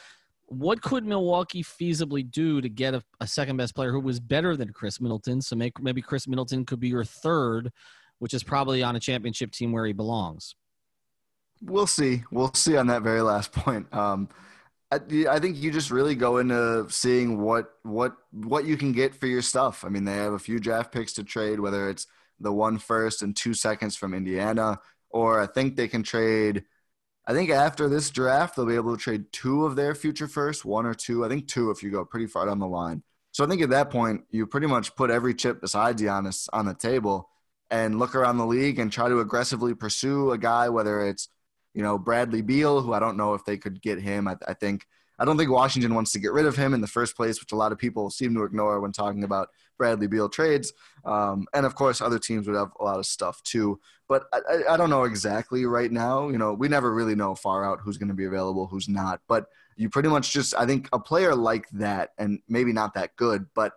[0.47, 4.55] what could Milwaukee feasibly do to get a, a, second best player who was better
[4.55, 5.41] than Khris Middleton?
[5.41, 7.71] So make, maybe Khris Middleton could be your third,
[8.23, 10.55] which is probably on a championship team where he belongs.
[11.61, 12.23] We'll see.
[12.31, 13.93] We'll see on that very last point.
[13.93, 14.29] Um,
[14.89, 19.13] I, I think you just really go into seeing what what what you can get
[19.13, 19.83] for your stuff.
[19.83, 22.07] I mean, they have a few draft picks to trade, whether it's
[22.39, 26.63] the one first and two seconds from Indiana, or I think they can trade
[27.25, 30.65] I think after this draft, they'll be able to trade two of their future first,
[30.65, 31.23] one or two.
[31.23, 33.03] I think two if you go pretty far down the line.
[33.31, 36.65] So I think at that point, you pretty much put every chip besides Giannis on
[36.65, 37.29] the table
[37.73, 41.27] and look around the league and try to aggressively pursue a guy, whether it's,
[41.73, 44.27] you know, Bradley Beal, who I don't know if they could get him.
[44.27, 44.85] I, I think
[45.17, 47.51] I don't think Washington wants to get rid of him in the first place, which
[47.51, 50.71] a lot of people seem to ignore when talking about Bradley Beal trades.
[51.03, 53.79] Um, and of course, other teams would have a lot of stuff too.
[54.07, 56.29] But I, I don't know exactly right now.
[56.29, 59.21] You know, we never really know far out who's going to be available, who's not.
[59.27, 63.15] But you pretty much just, I think, a player like that, and maybe not that
[63.15, 63.73] good, but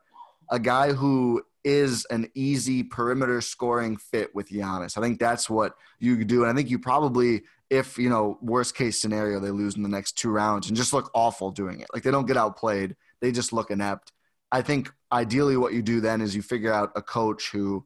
[0.51, 4.97] a guy who is an easy perimeter scoring fit with Giannis.
[4.97, 6.45] I think that's what you do.
[6.45, 9.89] And I think you probably if you know worst case scenario they lose in the
[9.89, 11.89] next two rounds and just look awful doing it.
[11.93, 12.95] Like they don't get outplayed.
[13.21, 14.13] They just look inept.
[14.53, 17.85] I think ideally what you do then is you figure out a coach who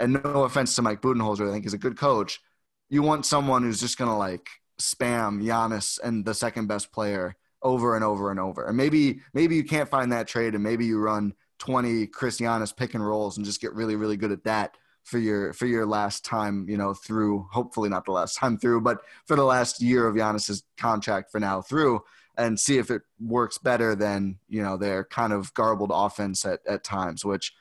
[0.00, 2.40] and no offense to mike budenholzer i think is a good coach.
[2.88, 4.48] You want someone who's just going to like
[4.80, 8.64] spam Giannis and the second best player over and over and over.
[8.66, 12.76] And maybe maybe you can't find that trade and maybe you run 20 Khris Giannis
[12.76, 15.86] pick and rolls and just get really really good at that for your for your
[15.86, 19.80] last time, you know, through hopefully not the last time through, but for the last
[19.80, 22.02] year of Giannis's contract for now through,
[22.36, 26.60] and see if it works better than you know their kind of garbled offense at
[26.66, 27.24] at times.
[27.24, 27.52] Which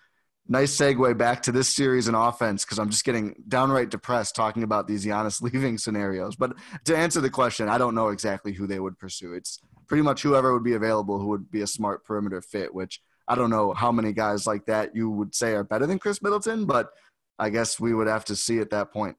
[0.47, 4.63] nice segue back to this series and offense because I'm just getting downright depressed talking
[4.63, 6.35] about these Giannis leaving scenarios.
[6.35, 6.53] But
[6.85, 9.33] to answer the question, I don't know exactly who they would pursue.
[9.33, 13.01] It's pretty much whoever would be available who would be a smart perimeter fit, which
[13.29, 16.23] I don't know how many guys like that you would say are better than Khris
[16.23, 16.89] Middleton, but
[17.37, 19.15] I guess we would have to see at that point.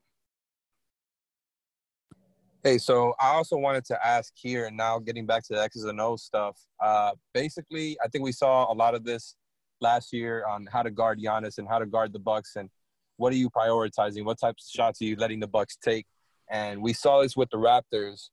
[2.65, 5.85] Hey, so I also wanted to ask here, and now getting back to the X's
[5.85, 6.59] and O's stuff.
[6.83, 9.37] Uh, basically, I think we saw a lot of this
[9.81, 12.69] last year on how to guard Giannis and how to guard the Bucks, and
[13.17, 14.25] what are you prioritizing?
[14.25, 16.05] What types of shots are you letting the Bucks take?
[16.51, 18.29] And we saw this with the Raptors,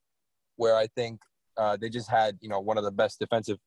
[0.56, 1.22] where I think
[1.56, 3.60] uh, they just had you know one of the best defensive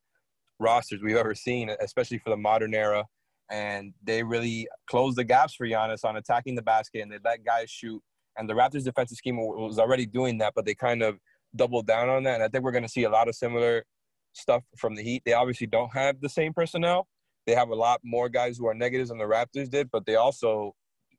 [0.60, 3.04] rosters we've ever seen, especially for the modern era
[3.50, 7.44] and they really closed the gaps for Giannis on attacking the basket, and they let
[7.44, 8.00] guys shoot.
[8.38, 11.18] And the Raptors' defensive scheme was already doing that, but they kind of
[11.56, 12.36] doubled down on that.
[12.36, 13.84] And I think we're going to see a lot of similar
[14.32, 15.22] stuff from the Heat.
[15.26, 17.08] They obviously don't have the same personnel.
[17.46, 20.14] They have a lot more guys who are negatives than the Raptors did, but they
[20.14, 20.74] also,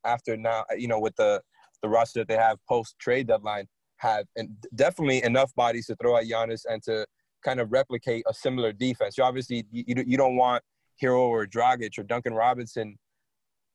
[0.05, 1.41] after now, you know, with the
[1.81, 6.15] the roster that they have post trade deadline, have and definitely enough bodies to throw
[6.15, 7.05] at Giannis and to
[7.43, 9.17] kind of replicate a similar defense.
[9.17, 10.63] You obviously you, you don't want
[11.01, 12.97] Herro or Dragic or Duncan Robinson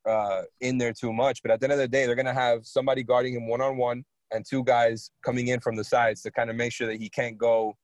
[0.07, 1.43] uh, in there too much.
[1.43, 3.61] But at the end of the day, they're going to have somebody guarding him one
[3.61, 6.87] on one and two guys coming in from the sides to kind of make sure
[6.87, 7.75] that he can't go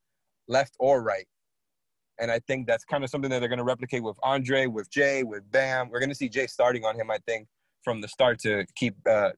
[0.49, 1.27] left or right.
[2.21, 4.91] And I think that's kind of something that they're going to replicate with Andre, with
[4.91, 5.89] Jae, with Bam.
[5.89, 7.49] We're going to see Jae starting on him, I think,
[7.83, 9.31] from the start to keep uh,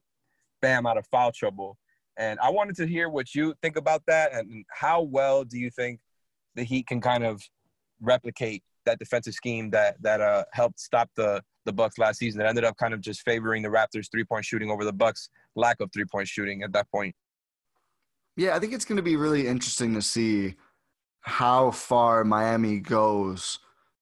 [0.61, 1.77] Bam out of foul trouble.
[2.17, 5.69] And I wanted to hear what you think about that and how well do you
[5.69, 5.99] think
[6.55, 7.41] the Heat can kind of
[8.01, 12.41] replicate that defensive scheme that that uh, helped stop the the Bucks last season.
[12.41, 15.29] It ended up kind of just favoring the Raptors three point shooting over the Bucks
[15.55, 17.15] lack of three point shooting at that point.
[18.37, 20.55] Yeah, I think it's going to be really interesting to see
[21.21, 23.59] how far Miami goes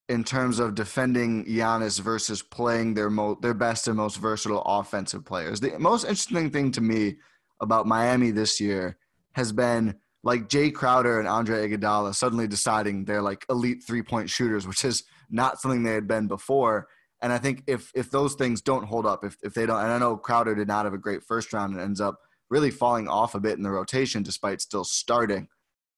[0.10, 5.24] in terms of defending Giannis versus playing their mo- their best and most versatile offensive
[5.24, 5.60] players.
[5.60, 7.18] The most interesting thing to me
[7.62, 8.98] about Miami this year
[9.34, 14.30] has been like Jae Crowder and Andre Iguodala suddenly deciding they're like elite three point
[14.30, 16.88] shooters, which is not something they had been before.
[17.22, 19.92] And I think if if those things don't hold up, if if they don't, and
[19.92, 23.08] I know Crowder did not have a great first round and ends up really falling
[23.08, 25.48] off a bit in the rotation despite still starting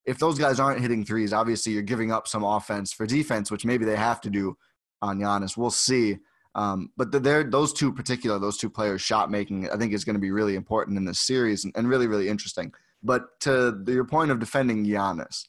[0.06, 3.66] if those guys aren't hitting threes, obviously you're giving up some offense for defense, which
[3.66, 4.56] maybe they have to do
[5.02, 5.58] on Giannis.
[5.58, 6.18] We'll see.
[6.54, 10.22] Um, but those two particular, those two players shot making, I think is going to
[10.22, 12.72] be really important in this series and, and really, really interesting.
[13.06, 15.46] But to your point of defending Giannis,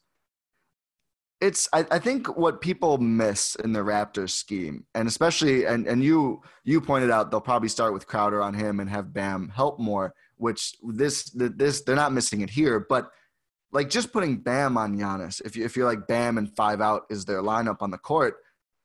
[1.41, 6.05] it's I, I, think what people miss in the Raptors scheme, and especially and and
[6.05, 9.81] you you pointed out they'll probably start with Crowder on him and have Bam help
[9.81, 13.09] more, which this this they're not missing it here, but
[13.73, 17.03] like just putting Bam on Giannis, if you if you're like Bam and five out
[17.09, 18.37] is their lineup on the court,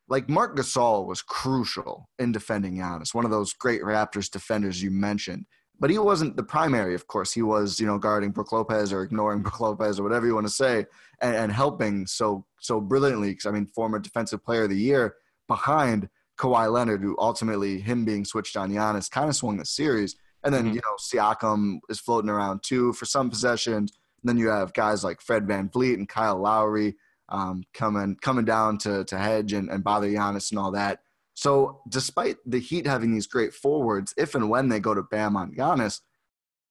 [0.07, 4.91] like Marc Gasol was crucial in defending Giannis, one of those great Raptors defenders you
[4.91, 5.45] mentioned.
[5.81, 7.33] But he wasn't the primary, of course.
[7.33, 10.45] He was, you know, guarding Brook Lopez or ignoring Brook Lopez or whatever you want
[10.45, 10.85] to say,
[11.19, 13.31] and, and helping so so brilliantly.
[13.31, 15.15] Because I mean, former Defensive Player of the Year
[15.47, 20.15] behind Kawhi Leonard, who ultimately him being switched on Giannis kind of swung the series.
[20.43, 20.75] And then mm-hmm.
[20.75, 23.91] you know Siakam is floating around too for some possessions.
[24.21, 26.95] And then you have guys like Fred Van VanVleet and Kyle Lowry
[27.29, 30.99] um, coming coming down to, to hedge and, and bother Giannis and all that.
[31.41, 35.35] So despite the Heat having these great forwards, if and when they go to Bam
[35.35, 36.01] on Giannis,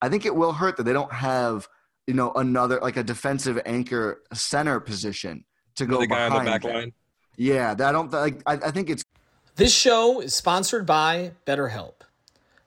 [0.00, 1.66] I think it will hurt that they don't have,
[2.06, 6.34] you know, another like a defensive anchor center position to go the guy behind.
[6.34, 6.92] on the back line.
[7.36, 8.42] Yeah, I don't like.
[8.46, 9.04] I, I think it's.
[9.56, 12.02] This show is sponsored by BetterHelp.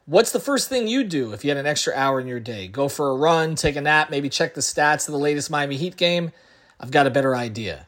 [0.05, 2.67] What's the first thing you do if you had an extra hour in your day?
[2.67, 5.77] Go for a run, take a nap, maybe check the stats of the latest Miami
[5.77, 6.33] Heat game?
[6.81, 7.87] I've got a better idea.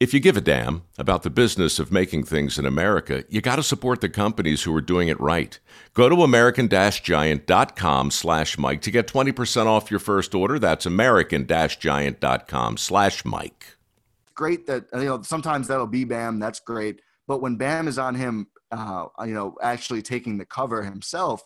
[0.00, 3.56] if you give a damn about the business of making things in America, you got
[3.56, 5.58] to support the companies who are doing it right.
[5.92, 10.58] Go to american-giant.com slash Mike to get 20% off your first order.
[10.58, 13.76] That's american-giant.com slash Mike.
[14.34, 16.38] Great that, you know, sometimes that'll be Bam.
[16.38, 17.02] That's great.
[17.28, 21.42] But when Bam is on him, uh, you know, actually taking the cover himself,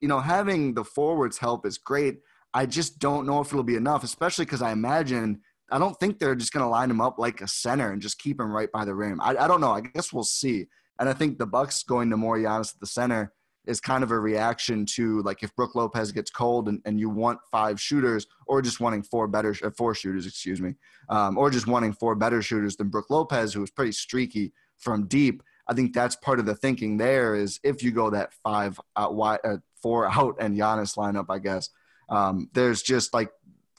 [0.00, 2.18] you know, having the forwards help is great.
[2.52, 5.42] I just don't know if it'll be enough, especially because I imagine
[5.72, 8.18] I don't think they're just going to line him up like a center and just
[8.18, 9.20] keep him right by the rim.
[9.20, 9.72] I, I don't know.
[9.72, 10.66] I guess we'll see.
[10.98, 13.32] And I think the Bucks going to more Giannis at the center
[13.66, 17.08] is kind of a reaction to like if Brook Lopez gets cold and, and you
[17.08, 20.74] want five shooters or just wanting four better uh, four shooters, excuse me,
[21.08, 25.06] um, or just wanting four better shooters than Brook Lopez, who was pretty streaky from
[25.06, 25.42] deep.
[25.68, 29.40] I think that's part of the thinking there is if you go that five out
[29.44, 31.70] uh, four out and Giannis lineup, I guess
[32.08, 33.30] um, there's just like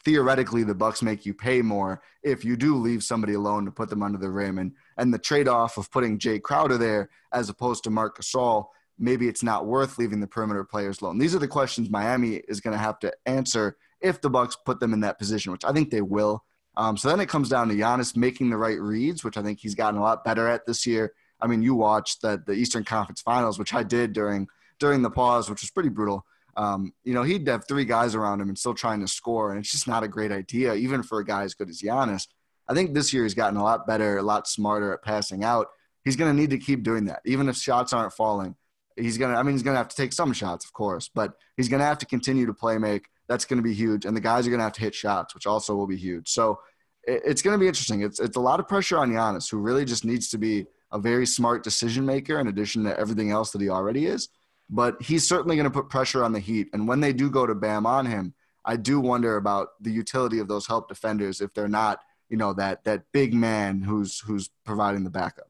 [0.05, 3.89] theoretically the Bucks make you pay more if you do leave somebody alone to put
[3.89, 7.49] them under the rim, and and the trade off of putting Jae Crowder there as
[7.49, 8.65] opposed to Marc Gasol
[8.99, 11.17] maybe it's not worth leaving the perimeter players alone.
[11.17, 14.79] These are the questions Miami is going to have to answer if the Bucks put
[14.79, 16.43] them in that position, which I think they will.
[16.75, 19.59] Um, so then it comes down to Giannis making the right reads, which I think
[19.59, 21.13] he's gotten a lot better at this year.
[21.39, 24.47] I mean, you watched the the Eastern Conference Finals, which I did during
[24.79, 26.25] during the pause, which was pretty brutal.
[26.55, 29.59] Um, you know, he'd have three guys around him and still trying to score, and
[29.59, 32.27] it's just not a great idea, even for a guy as good as Giannis.
[32.67, 35.67] I think this year he's gotten a lot better, a lot smarter at passing out.
[36.05, 38.55] He's going to need to keep doing that, even if shots aren't falling
[38.95, 39.35] he's gonna.
[39.35, 41.97] I mean, he's gonna have to take some shots, of course, but he's gonna have
[41.99, 43.07] to continue to play make.
[43.27, 45.75] That's gonna be huge, and the guys are gonna have to hit shots, which also
[45.75, 46.29] will be huge.
[46.29, 46.59] So
[47.05, 48.01] it's gonna be interesting.
[48.01, 50.99] It's it's a lot of pressure on Giannis, who really just needs to be a
[50.99, 54.29] very smart decision maker in addition to everything else that he already is.
[54.73, 57.45] But he's certainly going to put pressure on the Heat, and when they do go
[57.45, 58.33] to Bam on him,
[58.65, 62.53] I do wonder about the utility of those help defenders if they're not, you know,
[62.53, 65.49] that that big man who's who's providing the backup.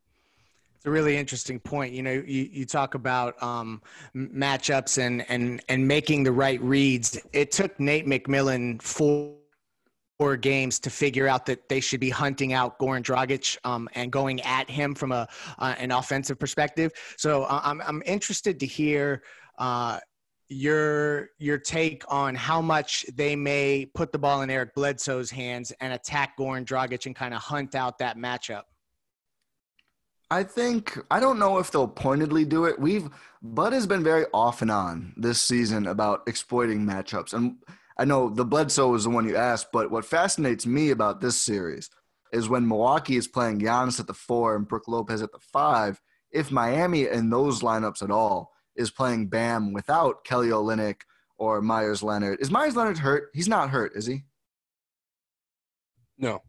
[0.76, 1.94] It's a really interesting point.
[1.94, 3.82] You know, you, you talk about um,
[4.14, 7.18] matchups and, and, and making the right reads.
[7.32, 9.38] It took Nate McMillan four,
[10.20, 14.12] four games to figure out that they should be hunting out Goran Dragic um, and
[14.12, 15.28] going at him from a
[15.60, 16.92] uh, an offensive perspective.
[17.18, 19.24] So uh, I'm I'm interested to hear
[19.58, 20.00] uh,
[20.50, 25.72] your your take on how much they may put the ball in Eric Bledsoe's hands
[25.80, 28.64] and attack Goran Dragic and kind of hunt out that matchup.
[30.30, 32.80] I think I don't know if they'll pointedly do it.
[32.80, 33.10] We've
[33.42, 37.58] Bud has been very off and on this season about exploiting matchups, and
[37.98, 41.40] I know the Bledsoe was the one you asked, but what fascinates me about this
[41.40, 41.90] series
[42.32, 46.02] is when Milwaukee is playing Giannis at the four and Brook Lopez at the five.
[46.32, 51.02] If Miami in those lineups at all is playing Bam without Kelly Olynyk
[51.38, 53.30] or Meyers Leonard, is Meyers Leonard hurt?
[53.34, 54.24] He's not hurt, is he?
[56.18, 56.42] No.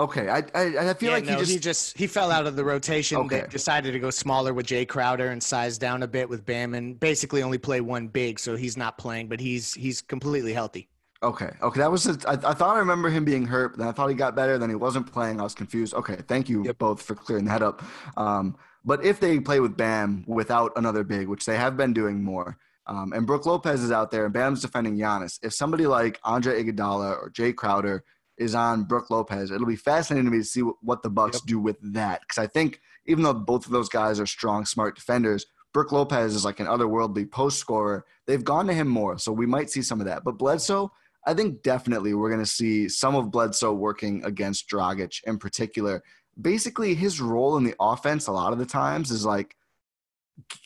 [0.00, 2.46] Okay, I I, I feel yeah, like no, he just he just he fell out
[2.46, 3.18] of the rotation.
[3.18, 3.42] Okay.
[3.42, 6.72] They decided to go smaller with Jae Crowder and size down a bit with Bam
[6.74, 10.88] and basically only play one big, so he's not playing, but he's he's completely healthy.
[11.22, 13.92] Okay, okay, that was a, I, I thought I remember him being hurt, then I
[13.92, 15.38] thought he got better, then he wasn't playing.
[15.38, 15.92] I was confused.
[15.92, 16.78] Okay, thank you Yep.
[16.78, 17.82] both for clearing that up.
[18.16, 22.24] Um, but if they play with Bam without another big, which they have been doing
[22.24, 26.18] more, um, and Brook Lopez is out there and Bam's defending Giannis, if somebody like
[26.24, 28.02] Andre Iguodala or Jae Crowder
[28.40, 31.46] is on Brook Lopez, it'll be fascinating to me to see what, the Bucks Yep.
[31.46, 32.22] do with that.
[32.22, 36.34] Because I think even though both of those guys are strong, smart defenders, Brook Lopez
[36.34, 38.06] is like an otherworldly post scorer.
[38.26, 40.24] They've gone to him more, so we might see some of that.
[40.24, 40.90] But Bledsoe,
[41.26, 46.02] I think definitely we're going to see some of Bledsoe working against Dragic in particular.
[46.40, 49.54] Basically, his role in the offense a lot of the times is like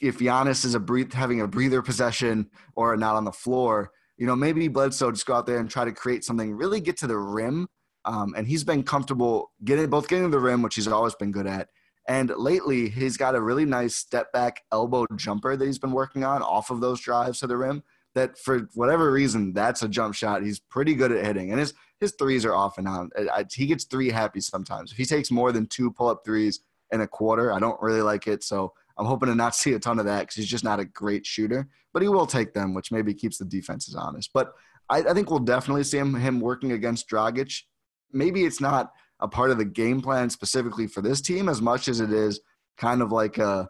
[0.01, 3.91] if Giannis is a breathe, having a breather possession or not on the floor,
[4.25, 6.97] you know, maybe Bledsoe just go out there and try to create something, really get
[6.97, 7.68] to the rim.
[8.07, 11.31] Um, and he's been comfortable getting both getting to the rim, which he's always been
[11.31, 11.68] good at.
[12.09, 16.25] And lately, he's got a really nice step back elbow jumper that he's been working
[16.25, 17.83] on off of those drives to the rim.
[18.14, 20.43] That for whatever reason, that's a jump shot.
[20.43, 23.11] He's pretty good at hitting, and his his threes are off and on.
[23.18, 24.91] I, I- he gets three happy sometimes.
[24.91, 26.61] If he takes more than two pull up threes
[26.93, 28.43] in a quarter, I don't really like it.
[28.43, 30.85] So I'm hoping to not see a ton of that because he's just not a
[30.85, 31.69] great shooter.
[31.93, 34.31] But he will take them, which maybe keeps the defenses honest.
[34.33, 34.53] But
[34.89, 37.63] I, I think we'll definitely see him him working against Dragic.
[38.13, 41.89] Maybe it's not a part of the game plan specifically for this team as much
[41.89, 42.41] as it is
[42.77, 43.69] kind of like a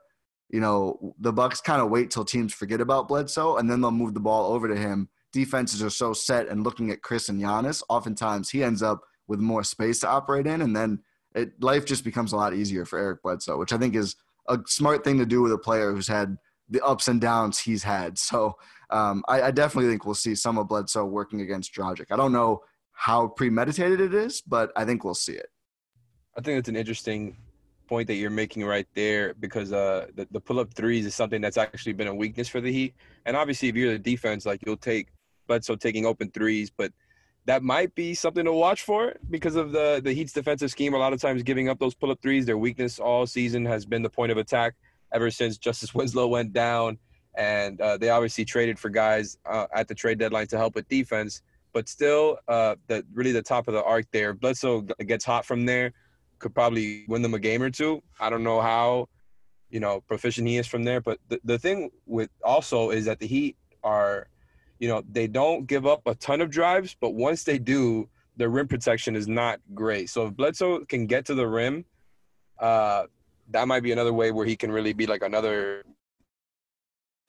[0.50, 3.90] you know the bucks kind of wait till teams forget about bledsoe and then they'll
[3.90, 7.40] move the ball over to him defenses are so set and looking at Khris and
[7.40, 11.00] Giannis, oftentimes he ends up with more space to operate in and then
[11.34, 14.16] it, life just becomes a lot easier for eric bledsoe which i think is
[14.48, 16.36] a smart thing to do with a player who's had
[16.68, 18.54] the ups and downs he's had so
[18.90, 22.06] um, I, I definitely think we'll see some of bledsoe working against Dragic.
[22.10, 25.48] i don't know how premeditated it is but i think we'll see it
[26.36, 27.36] I think that's an interesting
[27.86, 31.40] point that you're making right there because uh, the, the pull up threes is something
[31.40, 32.94] that's actually been a weakness for the Heat.
[33.26, 35.08] And obviously, if you're the defense, like you'll take
[35.46, 36.92] Bledsoe taking open threes, but
[37.46, 40.94] that might be something to watch for because of the the Heat's defensive scheme.
[40.94, 43.84] A lot of times, giving up those pull up threes, their weakness all season has
[43.84, 44.74] been the point of attack
[45.12, 46.98] ever since Justice Winslow went down
[47.36, 50.88] and uh, they obviously traded for guys uh, at the trade deadline to help with
[50.88, 51.42] defense.
[51.72, 54.32] But still, uh, the really the top of the arc there.
[54.32, 55.92] Bledsoe gets hot from there,
[56.38, 58.02] could probably win them a game or two.
[58.20, 59.08] I don't know how,
[59.70, 61.00] you know, proficient he is from there.
[61.00, 64.28] But the, the thing with also is that the Heat are,
[64.78, 68.48] you know, they don't give up a ton of drives, but once they do, their
[68.48, 70.10] rim protection is not great.
[70.10, 71.84] So if Bledsoe can get to the rim,
[72.58, 73.04] uh,
[73.50, 75.84] that might be another way where he can really be like another.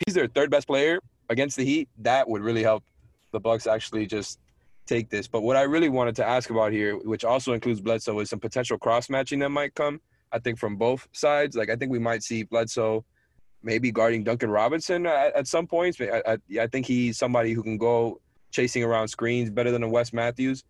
[0.05, 1.89] He's their third best player against the Heat.
[1.99, 2.83] That would really help
[3.31, 4.39] the Bucks actually just
[4.85, 5.27] take this.
[5.27, 8.39] But what I really wanted to ask about here, which also includes Bledsoe, is some
[8.39, 10.01] potential cross matching that might come.
[10.31, 11.55] I think from both sides.
[11.55, 13.05] Like I think we might see Bledsoe
[13.65, 15.99] maybe guarding Duncan Robinson at, at some points.
[15.99, 19.89] I, I, I, think he's somebody who can go chasing around screens better than a
[19.89, 20.63] Wes Matthews.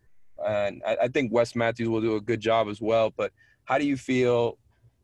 [0.44, 3.14] And I, I think Wes Matthews will do a good job as well.
[3.16, 3.32] But
[3.66, 4.58] how do you feel?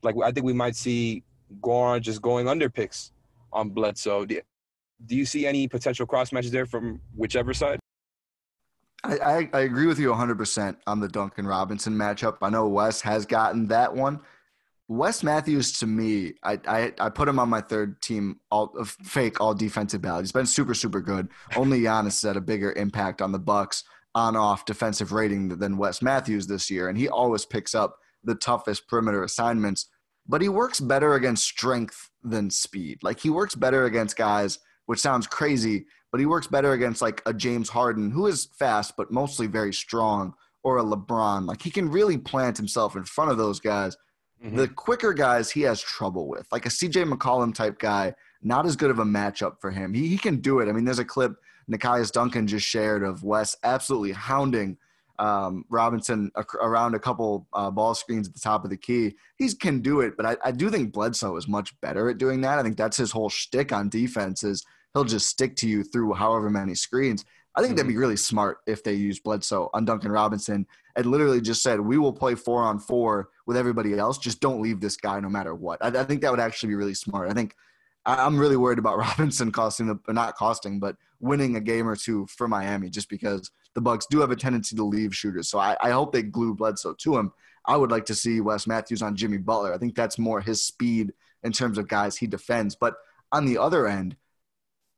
[0.04, 1.24] Like I think we might see
[1.62, 3.12] Goran just going under picks
[3.54, 4.26] on Bledsoe.
[4.26, 4.39] Do,
[5.06, 7.80] do you see any potential cross matches there from whichever side?
[9.04, 12.38] I, I, I agree with you 100% on the Duncan Robinson matchup.
[12.42, 14.22] I know Wes has gotten that one.
[14.92, 18.84] Wes Matthews, to me, I, I, I put him on my third team, all uh,
[18.84, 20.24] fake, all defensive ballot.
[20.24, 21.30] He's been super, super good.
[21.56, 23.86] Only Giannis had a bigger impact on the Bucks
[24.16, 28.36] on off defensive rating than Wes Matthews this year, and he always picks up the
[28.36, 29.88] toughest perimeter assignments.
[30.28, 33.00] But he works better against strength than speed.
[33.02, 37.22] Like he works better against guys, which sounds crazy, but he works better against like
[37.26, 40.34] a James Harden who is fast but mostly very strong,
[40.64, 41.48] or a LeBron.
[41.48, 43.96] Like he can really plant himself in front of those guys.
[44.44, 44.56] Mm-hmm.
[44.56, 48.76] The quicker guys he has trouble with, like a CJ McCollum type guy, not as
[48.76, 49.94] good of a matchup for him.
[49.94, 50.68] He, he can do it.
[50.68, 51.34] I mean, there's a clip
[51.72, 54.78] Nekias Duncan just shared of Wes absolutely hounding
[55.20, 59.16] um, Robinson around a couple uh, ball screens at the top of the key.
[59.38, 62.42] He can do it, but I, I, do think Bledsoe is much better at doing
[62.42, 62.58] that.
[62.58, 66.14] I think that's his whole shtick on defense is he'll just stick to you through
[66.14, 67.24] however many screens.
[67.56, 67.78] I think mm-hmm.
[67.78, 71.80] that'd be really smart if they use Bledsoe on Duncan Robinson and literally just said,
[71.80, 74.18] we will play four on four with everybody else.
[74.18, 75.84] Just don't leave this guy no matter what.
[75.84, 77.30] I, I think that would actually be really smart.
[77.30, 77.56] I think
[78.06, 82.26] I'm really worried about Robinson costing the, not costing, but winning a game or two
[82.28, 85.49] for Miami just because the Bucks do have a tendency to leave shooters.
[85.49, 87.32] So I, I hope they glue Bledsoe to him.
[87.66, 89.74] I would like to see Wes Matthews on Jimmy Butler.
[89.74, 92.76] I think that's more his speed in terms of guys he defends.
[92.76, 92.95] But
[93.32, 94.16] on the other end,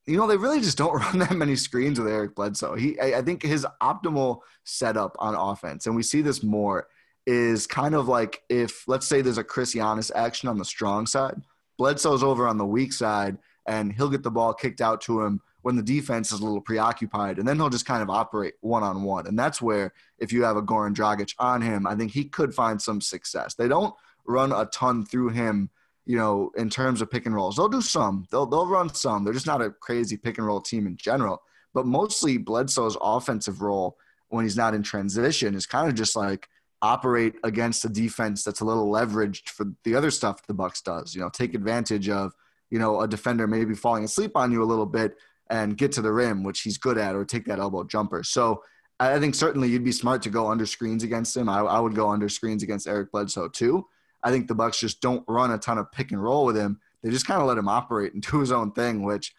[0.06, 2.76] you know, they really just don't run that many screens with Eric Bledsoe.
[2.76, 6.88] He, I, I think his optimal setup on offense, and we see this more,
[7.26, 11.06] is kind of like if, let's say, there's a Khris Giannis action on the strong
[11.06, 11.42] side,
[11.78, 15.42] Bledsoe's over on the weak side, and he'll get the ball kicked out to him
[15.62, 18.84] when the defense is a little preoccupied, and then he'll just kind of operate one
[18.84, 19.26] on one.
[19.28, 22.54] And that's where, if you have a Goran Dragic on him, I think he could
[22.54, 23.56] find some success.
[23.56, 23.96] They don't
[24.26, 25.70] run a ton through him
[26.06, 27.56] you know, in terms of pick and rolls.
[27.56, 28.26] They'll do some.
[28.32, 29.24] They'll they'll run some.
[29.24, 31.42] They're just not a crazy pick and roll team in general.
[31.74, 33.98] But mostly Bledsoe's offensive role
[34.30, 36.48] when he's not in transition is kind of just like
[36.82, 41.16] operate against a defense that's a little leveraged for the other stuff the Bucks does.
[41.16, 42.34] You know, take advantage of,
[42.70, 45.16] you know, a defender maybe falling asleep on you a little bit
[45.50, 48.24] and get to the rim, which he's good at, or take that elbow jumper.
[48.24, 48.64] So
[49.00, 51.50] I think certainly you'd be smart to go under screens against him.
[51.50, 53.86] I, I would go under screens against Eric Bledsoe too.
[54.24, 56.80] I think the Bucks just don't run a ton of pick and roll with him.
[57.02, 59.34] They just kind of let him operate and do his own thing, which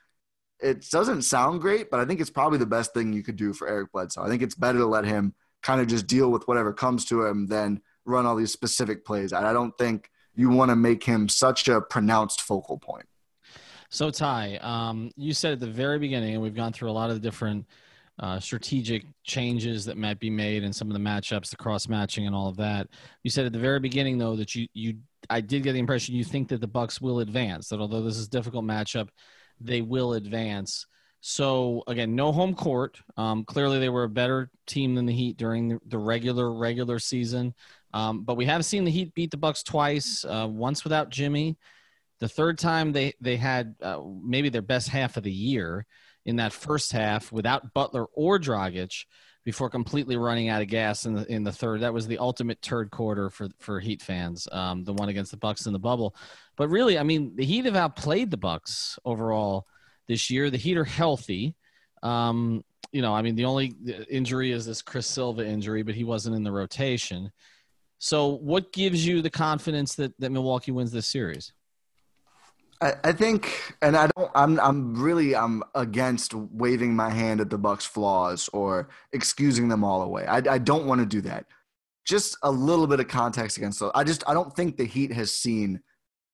[0.60, 3.52] it doesn't sound great, but I think it's probably the best thing you could do
[3.52, 4.22] for Eric Bledsoe.
[4.22, 7.24] I think it's better to let him kind of just deal with whatever comes to
[7.24, 9.32] him than run all these specific plays.
[9.32, 13.06] I don't think you want to make him such a pronounced focal point.
[13.90, 17.10] So Ti, um, you said at the very beginning, and we've gone through a lot
[17.10, 17.66] of the different
[18.18, 22.26] uh, strategic changes that might be made and some of the matchups, the cross matching,
[22.26, 22.88] and all of that.
[23.24, 24.98] You said at the very beginning, though, that you you
[25.28, 27.68] I did get the impression you think that the Bucks will advance.
[27.68, 29.08] That although this is a difficult matchup,
[29.60, 30.86] they will advance.
[31.20, 32.98] So again, no home court.
[33.16, 36.98] Um, clearly, they were a better team than the Heat during the, the regular regular
[37.00, 37.54] season.
[37.92, 40.24] Um, but we have seen the Heat beat the Bucks twice.
[40.24, 41.56] Uh, once without Jimmy.
[42.20, 45.84] The third time they they had uh, maybe their best half of the year
[46.24, 49.04] in that first half without Butler or Dragic
[49.44, 51.82] before completely running out of gas in the in the third.
[51.82, 54.48] That was the ultimate third quarter for for Heat fans.
[54.50, 56.16] Um, the one against the Bucks in the bubble.
[56.56, 59.66] But really, I mean, the Heat have outplayed the Bucks overall
[60.08, 60.50] this year.
[60.50, 61.54] The Heat are healthy.
[62.02, 63.74] Um, you know, I mean, the only
[64.08, 67.32] injury is this Chris Silva injury, but he wasn't in the rotation.
[67.98, 71.52] So, what gives you the confidence that that Milwaukee wins this series?
[72.80, 74.30] I, I think, and I don't.
[74.34, 74.60] I'm.
[74.60, 75.34] I'm really.
[75.34, 80.26] I'm against waving my hand at the Bucks' flaws or excusing them all away.
[80.26, 81.46] I, I don't want to do that.
[82.04, 83.92] Just a little bit of context against those.
[83.94, 84.24] I just.
[84.28, 85.80] I don't think the Heat has seen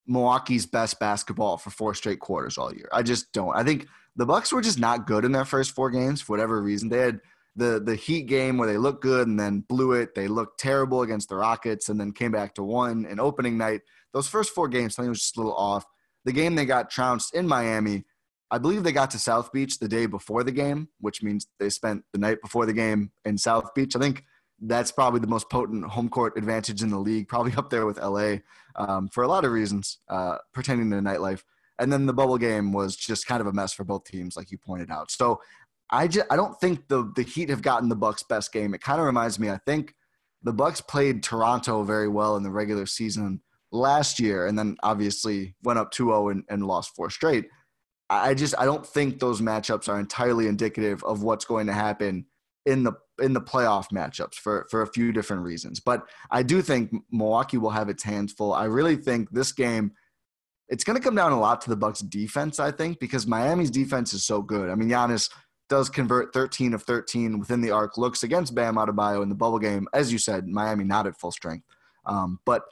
[0.06, 2.88] Milwaukee's best basketball for four straight quarters all year.
[2.92, 3.54] I just don't.
[3.54, 3.86] I think
[4.16, 6.88] the Bucks were just not good in their first four games for whatever reason.
[6.88, 7.20] They had
[7.54, 10.14] the the Heat game where they looked good and then blew it.
[10.14, 13.82] They looked terrible against the Rockets and then came back to one in opening night.
[14.12, 15.84] Those first four games, something was just a little off.
[16.24, 18.04] The game they got trounced in Miami,
[18.50, 21.70] I believe they got to South Beach the day before the game, which means they
[21.70, 23.96] spent the night before the game in South Beach.
[23.96, 24.24] I think
[24.60, 27.98] that's probably the most potent home court advantage in the league, probably up there with
[27.98, 28.36] LA
[28.76, 31.42] um, for a lot of reasons uh, pertaining to nightlife.
[31.78, 34.50] And then the bubble game was just kind of a mess for both teams, like
[34.50, 35.10] you pointed out.
[35.10, 35.40] So
[35.90, 38.74] I just I don't think the the Heat have gotten the Bucks' best game.
[38.74, 39.50] It kind of reminds me.
[39.50, 39.94] I think
[40.42, 43.40] the Bucks played Toronto very well in the regular season
[43.72, 47.46] last year, and then obviously went up 2-0 and, and lost four straight.
[48.08, 52.26] I just I don't think those matchups are entirely indicative of what's going to happen
[52.66, 55.78] in the in the playoff matchups for for a few different reasons.
[55.78, 58.52] But I do think Milwaukee will have its hands full.
[58.52, 59.92] I really think this game
[60.68, 63.72] it's going to come down a lot to the Bucks defense, I think, because Miami's
[63.72, 64.70] defense is so good.
[64.70, 65.28] I mean, Giannis
[65.68, 69.58] does convert 13 of 13 within the arc looks against Bam Adebayo in the bubble
[69.58, 69.88] game.
[69.92, 71.66] As you said, Miami not at full strength.
[72.06, 72.62] Um, but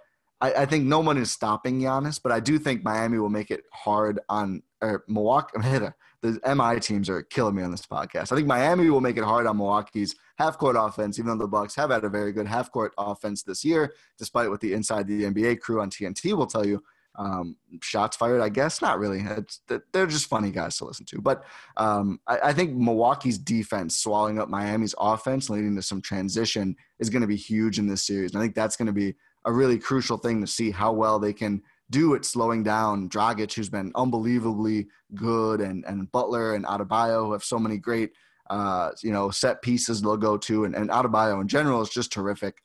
[0.41, 3.51] I, I, think no one is stopping Giannis, but I do think Miami will make
[3.51, 5.59] it hard on or Milwaukee.
[6.21, 8.33] the MI teams are killing me on this podcast.
[8.33, 11.49] I think Miami will make it hard on Milwaukee's half court offense, even though the
[11.49, 15.07] Bucks have had a very good half court offense this year, despite what the inside
[15.07, 16.83] the NBA crew on TNT will tell you.
[17.17, 19.21] Um, shots fired, I guess not really.
[19.21, 19.61] It's,
[19.93, 21.21] they're just funny guys to listen to.
[21.21, 21.43] But
[21.77, 27.11] um, I, I, think Milwaukee's defense swallowing up Miami's offense, leading to some transition, is
[27.11, 28.31] going to be huge in this series.
[28.31, 29.17] And I think that's going to be
[29.49, 33.55] a really crucial thing to see how well they can do at slowing down Dragic,
[33.55, 38.13] who's been unbelievably good, and and Butler and Adebayo, who have so many great
[38.51, 42.13] uh, you know set pieces they'll go to, and, and Adebayo in general is just
[42.13, 42.63] terrific.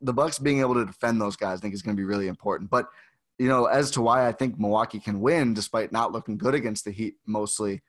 [0.00, 2.26] The Bucks being able to defend those guys, I think, is going to be really
[2.26, 2.68] important.
[2.68, 2.88] But
[3.38, 6.84] you know, as to why I think Milwaukee can win despite not looking good against
[6.84, 7.80] the Heat mostly.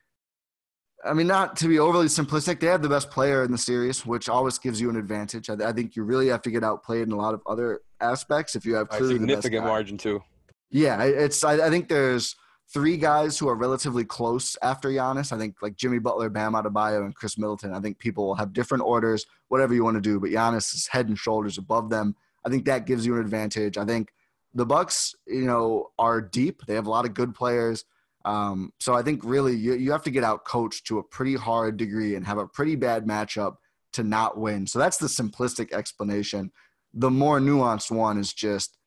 [1.05, 4.05] I mean, not to be overly simplistic, they have the best player in the series,
[4.05, 5.49] which always gives you an advantage.
[5.49, 8.55] I, I think you really have to get outplayed in a lot of other aspects
[8.55, 10.23] if you have clearly a significant margin too.
[10.71, 11.43] Yeah, it's.
[11.43, 12.35] I, I, think there's
[12.73, 15.31] three guys who are relatively close after Giannis.
[15.31, 17.73] I think like Jimmy Butler, Bam Adebayo, and Khris Middleton.
[17.73, 20.87] I think people will have different orders, whatever you want to do, but Giannis is
[20.87, 22.15] head and shoulders above them.
[22.45, 23.77] I think that gives you an advantage.
[23.77, 24.11] I think
[24.53, 26.61] the Bucks, you know, are deep.
[26.65, 27.85] They have a lot of good players.
[28.25, 31.35] Um, so I think really you, you have to get out coached to a pretty
[31.35, 33.55] hard degree and have a pretty bad matchup
[33.93, 34.67] to not win.
[34.67, 36.51] So that's the simplistic explanation.
[36.93, 38.77] The more nuanced one is just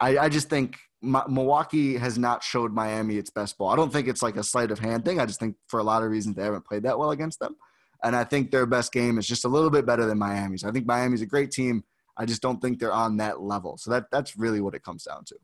[0.00, 3.68] I, I just think Milwaukee has not showed Miami its best ball.
[3.68, 5.20] I don't think it's like a sleight of hand thing.
[5.20, 7.56] I just think for a lot of reasons they haven't played that well against them.
[8.02, 10.64] And I think their best game is just a little bit better than Miami's.
[10.64, 11.84] I think Miami's a great team.
[12.16, 13.76] I just don't think they're on that level.
[13.78, 15.36] So that that's really what it comes down to.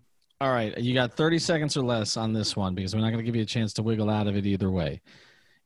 [0.42, 3.20] All right, you got 30 seconds or less on this one because we're not going
[3.20, 5.00] to give you a chance to wiggle out of it either way.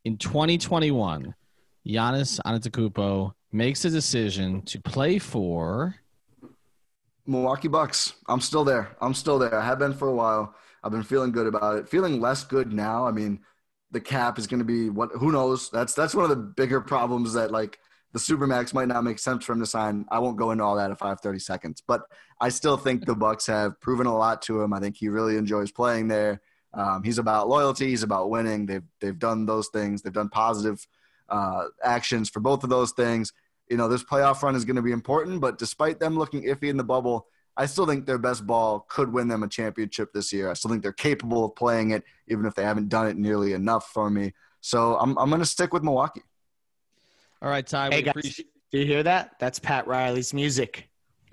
[0.04, 1.34] In 2021,
[1.86, 5.94] Giannis Antetokounmpo makes a decision to play for
[7.24, 8.16] Milwaukee Bucks.
[8.28, 8.94] I'm still there.
[9.00, 9.58] I'm still there.
[9.58, 10.54] I have been for a while.
[10.84, 11.88] I've been feeling good about it.
[11.88, 13.06] Feeling less good now.
[13.06, 13.40] I mean,
[13.92, 15.08] the cap is going to be what?
[15.12, 15.70] Who knows?
[15.70, 17.78] That's that's one of the bigger problems that like
[18.16, 20.06] the supermax might not make sense for him to sign.
[20.10, 22.02] I won't go into all that I have 30 seconds, but
[22.40, 24.72] I still think the Bucks have proven a lot to him.
[24.72, 26.40] I think he really enjoys playing there.
[26.74, 27.88] Um, he's about loyalty.
[27.88, 28.66] He's about winning.
[28.66, 30.02] They've they've done those things.
[30.02, 30.86] They've done positive
[31.28, 33.32] uh, actions for both of those things
[33.68, 35.40] you know, this playoff run is going to be important.
[35.40, 39.12] But despite them looking iffy in the bubble, I still think their best ball could
[39.12, 40.50] win them a championship this year.
[40.50, 43.54] I still think they're capable of playing it, even if they haven't done it nearly
[43.54, 44.34] enough for me.
[44.60, 46.22] So I'm, I'm going to stick with Milwaukee.
[47.42, 47.76] All right, Ti.
[47.76, 49.36] Hey, guys, appreciate- do you hear that?
[49.38, 50.88] That's Pat Riley's music.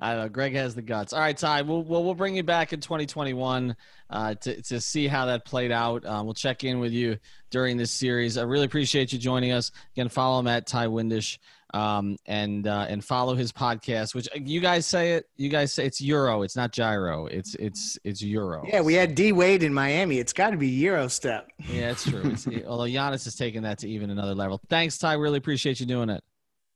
[0.00, 0.28] I know.
[0.28, 1.12] Greg has the guts.
[1.12, 1.62] All right, Ti.
[1.62, 3.76] We'll we'll, we'll bring you back in 2021
[4.10, 6.04] uh, to to see how that played out.
[6.04, 7.18] Uh, we'll check in with you
[7.50, 8.38] during this series.
[8.38, 9.72] I really appreciate you joining us.
[9.94, 11.38] Again, follow him at Ti Windisch.
[11.74, 15.26] Um, and uh, and follow his podcast, which uh, you guys say it.
[15.36, 16.40] You guys say it's Euro.
[16.40, 17.26] It's not gyro.
[17.26, 18.64] It's it's it's Euro.
[18.66, 20.18] Yeah, we had D Wade in Miami.
[20.18, 21.50] It's got to be Euro step.
[21.68, 22.22] Yeah, it's true.
[22.24, 24.60] It's, although Giannis has taken that to even another level.
[24.70, 25.16] Thanks, Ti.
[25.16, 26.24] Really appreciate you doing it.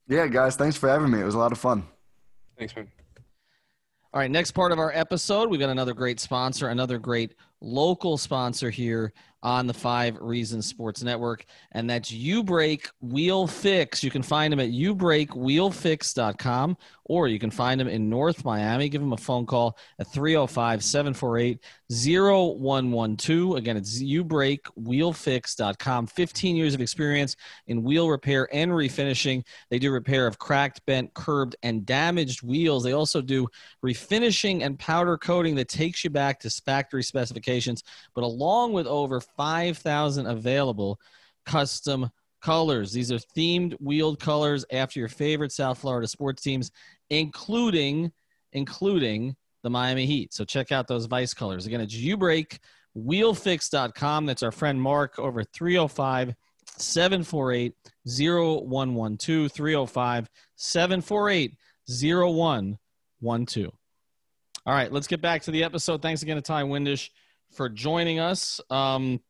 [0.09, 0.57] Yeah, guys.
[0.57, 1.20] Thanks for having me.
[1.20, 1.84] It was a lot of fun.
[2.59, 2.88] Thanks, man.
[4.14, 8.18] All right, next part of our episode, we got another great sponsor, another great local
[8.18, 11.45] sponsor here on the Five Reasons Sports Network.
[11.72, 14.03] And that's You Break Wheel Fix.
[14.03, 18.88] You can find them at ubreakwheelfix.com or you can find them in North Miami.
[18.88, 21.59] Give them a phone call at 305 748
[21.90, 23.57] 0112.
[23.57, 26.07] Again, it's ubreakwheelfix.com.
[26.07, 27.36] 15 years of experience
[27.66, 29.45] in wheel repair and refinishing.
[29.68, 32.84] They do repair of cracked, bent, curbed, and damaged wheels.
[32.84, 33.49] They also do
[33.84, 37.82] refinishing and powder coating that takes you back to factory specifications,
[38.14, 40.99] but along with over 5,000 available
[41.47, 42.11] custom
[42.43, 42.93] colors.
[42.93, 46.70] These are themed wheeled colors after your favorite South Florida sports teams,
[47.11, 48.11] including
[48.53, 50.35] including the Miami Heat.
[50.35, 51.64] So check out those Vice colors.
[51.66, 54.26] Again, it's ubreakwheelfix.com.
[54.26, 56.35] That's our friend Mark over 305
[56.76, 57.74] 748
[58.05, 61.57] 0112 305 748
[61.89, 63.72] 0112.
[64.64, 66.01] All right, let's get back to the episode.
[66.03, 67.11] Thanks again to Ti Windisch
[67.53, 68.61] for joining us.
[68.71, 69.21] Um,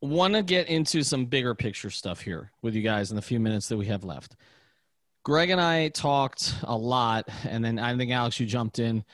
[0.00, 3.40] Want to get into some bigger picture stuff here with you guys in the few
[3.40, 4.36] minutes that we have left.
[5.24, 9.04] Greg and I talked a lot, and then I think Alex, you jumped in,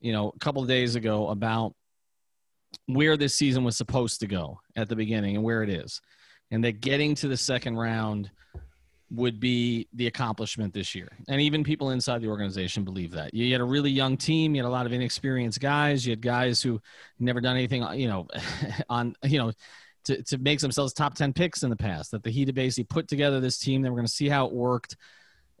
[0.00, 1.74] you know, a couple of days ago about
[2.86, 6.00] where this season was supposed to go at the beginning and where it is,
[6.50, 8.28] and that getting to the second round
[9.16, 11.08] would be the accomplishment this year.
[11.28, 13.34] And even people inside the organization believe that.
[13.34, 16.20] You had a really young team, you had a lot of inexperienced guys, you had
[16.20, 16.80] guys who
[17.18, 18.26] never done anything, you know,
[18.88, 19.52] on, you know,
[20.04, 22.84] to, to make themselves top 10 picks in the past, that the Heat had basically
[22.84, 23.82] put together this team.
[23.82, 24.96] They were going to see how it worked.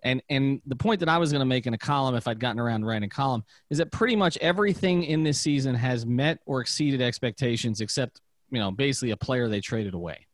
[0.02, 2.38] And, and the point that I was going to make in a column, if I'd
[2.38, 6.40] gotten around writing a column, is that pretty much everything in this season has met
[6.44, 10.26] or exceeded expectations, except, you know, basically a player they traded away.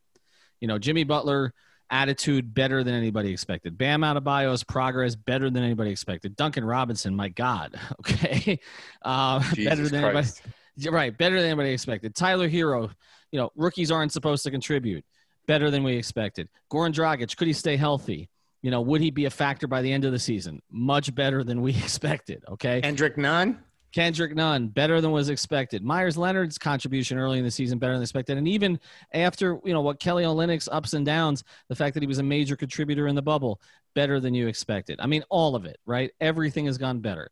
[0.60, 1.54] You know, Jimmy Butler–
[1.91, 3.76] attitude better than anybody expected.
[3.76, 6.36] Bam Adebayo's progress better than anybody expected.
[6.36, 8.59] Duncan Robinson, my God, okay,
[9.03, 10.43] uh, better than Christ.
[10.76, 10.97] anybody.
[10.97, 12.14] Right, better than anybody expected.
[12.14, 12.91] Tyler Herro,
[13.32, 15.05] you know, rookies aren't supposed to contribute.
[15.47, 16.49] Better than we expected.
[16.70, 18.28] Goran Dragic, could he stay healthy?
[18.62, 20.62] You know, would he be a factor by the end of the season?
[20.70, 22.45] Much better than we expected.
[22.49, 22.80] Okay.
[22.82, 23.59] Kendrick Nunn.
[23.93, 25.82] Kendrick Nunn, better than was expected.
[25.82, 28.38] Meyers Leonard's contribution early in the season, better than expected.
[28.38, 28.78] And even
[29.12, 32.22] after, you know, what Kelly Olynyk's ups and downs, the fact that he was a
[32.22, 33.61] major contributor in the bubble,
[33.95, 35.01] better than you expected.
[35.01, 36.12] I mean, all of it, right?
[36.20, 37.30] Everything has gone better.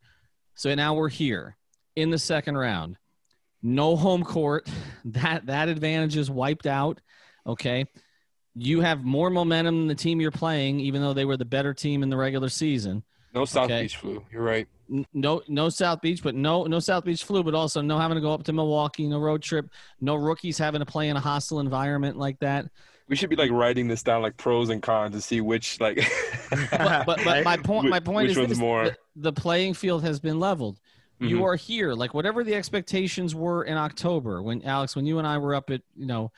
[0.54, 1.56] So now we're here
[1.94, 2.96] in the second round.
[3.62, 4.68] No home court.
[5.04, 7.00] That that advantage is wiped out.
[7.46, 7.86] Okay.
[8.54, 11.72] You have more momentum than the team you're playing, even though they were the better
[11.72, 13.04] team in the regular season.
[13.32, 13.82] No South okay.
[13.82, 14.22] Beach flu.
[14.30, 14.68] You're right
[15.12, 18.20] no no South Beach, but no no South Beach flu, but also no having to
[18.20, 19.70] go up to Milwaukee, no road trip,
[20.00, 22.66] no rookies having to play in a hostile environment like that.
[23.08, 25.96] We should be like writing this down like pros and cons to see which like.
[26.50, 28.84] but, but, but, my point my point which is this, more...
[28.84, 30.78] the, the, playing field has been leveled.
[31.20, 31.28] Mm-hmm.
[31.28, 35.26] You are here, like whatever the expectations were in October when Alex, when you and
[35.26, 36.30] I were up at you know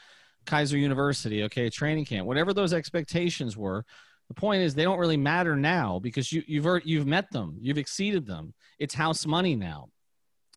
[0.47, 3.85] Keiser University, okay, training camp, whatever those expectations were
[4.31, 7.79] the point is they don't really matter now because you, you've you've met them, you've
[7.79, 8.55] exceeded them.
[8.79, 9.89] It's house money now.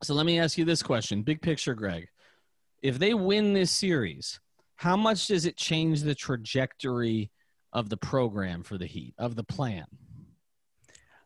[0.04, 2.08] So let me ask you this question, big picture, Greg.
[2.84, 4.40] If they win this series,
[4.76, 7.32] how much does it change the trajectory
[7.72, 9.86] of the program for the Heat of the plan?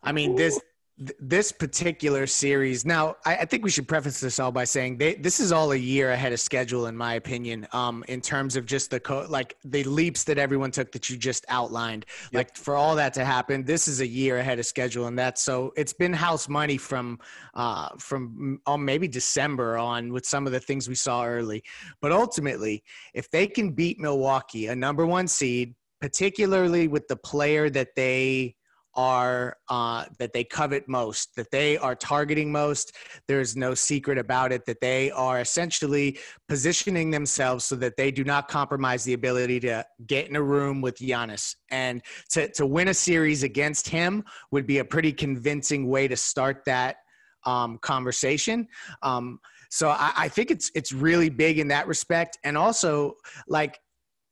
[0.01, 0.57] I mean, this
[0.97, 5.13] this particular series now I, I, think we should preface this all by saying they,
[5.13, 8.65] this is all a year ahead of schedule in my opinion um, in terms of
[8.65, 12.39] just the co- like the leaps that everyone took that you just outlined yep.
[12.39, 15.43] like for all that to happen this is a year ahead of schedule and that's
[15.43, 17.19] so it's been house money from
[17.53, 21.63] uh, from oh, maybe december on with some of the things we saw early
[22.01, 22.83] but ultimately
[23.13, 28.55] if they can beat milwaukee a number one seed particularly with the player that they
[28.97, 32.95] are uh, that they covet most, that they are targeting most.
[33.27, 36.17] There's no secret about it that they are essentially
[36.49, 40.81] positioning themselves so that they do not compromise the ability to get in a room
[40.81, 41.55] with Giannis.
[41.69, 46.17] And to, to win a series against him would be a pretty convincing way to
[46.17, 46.97] start that
[47.45, 48.67] um, conversation.
[49.03, 49.39] Um,
[49.69, 53.15] so I, I think it's it's really big in that respect, and also
[53.47, 53.79] like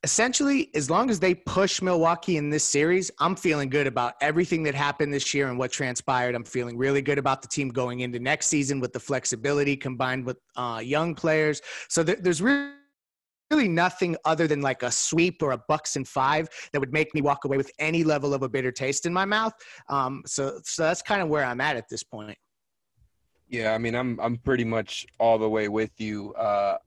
[0.05, 4.61] essentially, as long as they push Milwaukee in this series, I'm feeling good about everything
[4.63, 6.35] that happened this year and what transpired.
[6.35, 10.23] I'm feeling really good about the team going into next season with the flexibility combined
[10.23, 11.59] with uh, young players.
[11.89, 12.69] So th- there's really
[13.51, 17.13] really nothing other than like a sweep or a bucks and five that would make
[17.13, 19.53] me walk away with any level of a bitter taste in my mouth.
[19.87, 22.37] Um, so, so that's kind of where I'm at at this point.
[23.47, 26.33] Yeah, I mean, I'm I'm pretty much all the way with you.
[26.33, 26.77] Uh,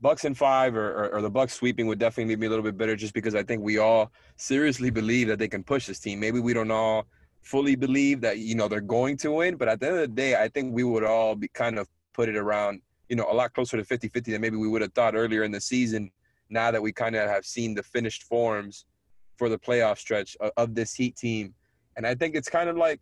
[0.00, 2.64] Bucks and five or, or, or, the Bucks sweeping would definitely leave me a little
[2.64, 5.98] bit better just because I think we all seriously believe that they can push this
[5.98, 6.20] team.
[6.20, 7.06] Maybe we don't all
[7.42, 10.08] fully believe that you know they're going to win, but at the end of the
[10.08, 13.34] day, I think we would all be kind of put it around you know, a
[13.34, 16.10] lot closer to 50-50 than maybe we would have thought earlier in the season.
[16.48, 18.86] Now that we kind of have seen the finished forms
[19.36, 21.54] for the playoff stretch of, of this Heat team,
[21.96, 23.00] and I think it's kind of like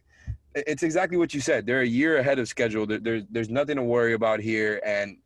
[0.54, 1.66] it's exactly what you said.
[1.66, 2.86] They're a year ahead of schedule.
[2.86, 5.18] There, there's there's nothing to worry about here, and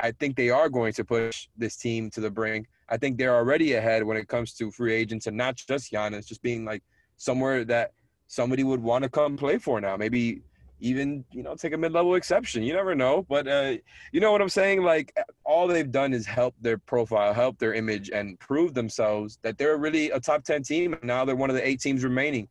[0.00, 2.66] I think they are going to push this team to the brink.
[2.88, 6.26] I think they're already ahead when it comes to free agents, and not just Giannis,
[6.26, 6.82] just being like
[7.16, 7.92] somewhere that
[8.26, 9.96] somebody would want to come play for now.
[9.96, 10.42] Maybe
[10.80, 12.62] even you know take a mid-level exception.
[12.62, 13.76] You never know, but uh,
[14.12, 14.82] you know what I'm saying.
[14.82, 19.58] Like all they've done is help their profile, help their image, and prove themselves that
[19.58, 20.94] they're really a top ten team.
[20.94, 22.48] And now they're one of the eight teams remaining.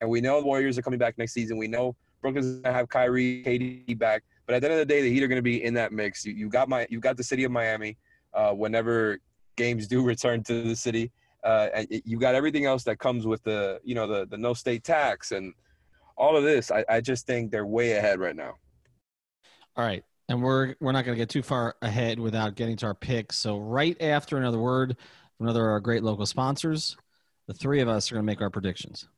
[0.00, 1.56] And we know the Warriors are coming back next season.
[1.56, 4.22] We know Brooklyn's gonna have Kyrie, KD back.
[4.48, 6.24] But at the end of the day, the Heat are gonna be in that mix.
[6.24, 7.98] You, you got my, you got the city of Miami.
[8.32, 9.18] Uh, whenever
[9.56, 11.12] games do return to the city,
[11.44, 14.54] uh, it, you got everything else that comes with the, you know, the the no
[14.54, 15.52] state tax and
[16.16, 16.70] all of this.
[16.70, 18.54] I, I just think they're way ahead right now.
[19.76, 20.02] All right.
[20.30, 23.36] And we're we're not going to get too far ahead without getting to our picks.
[23.36, 24.96] So right after another word
[25.36, 26.96] from another of our great local sponsors,
[27.46, 29.08] the three of us are going to make our predictions.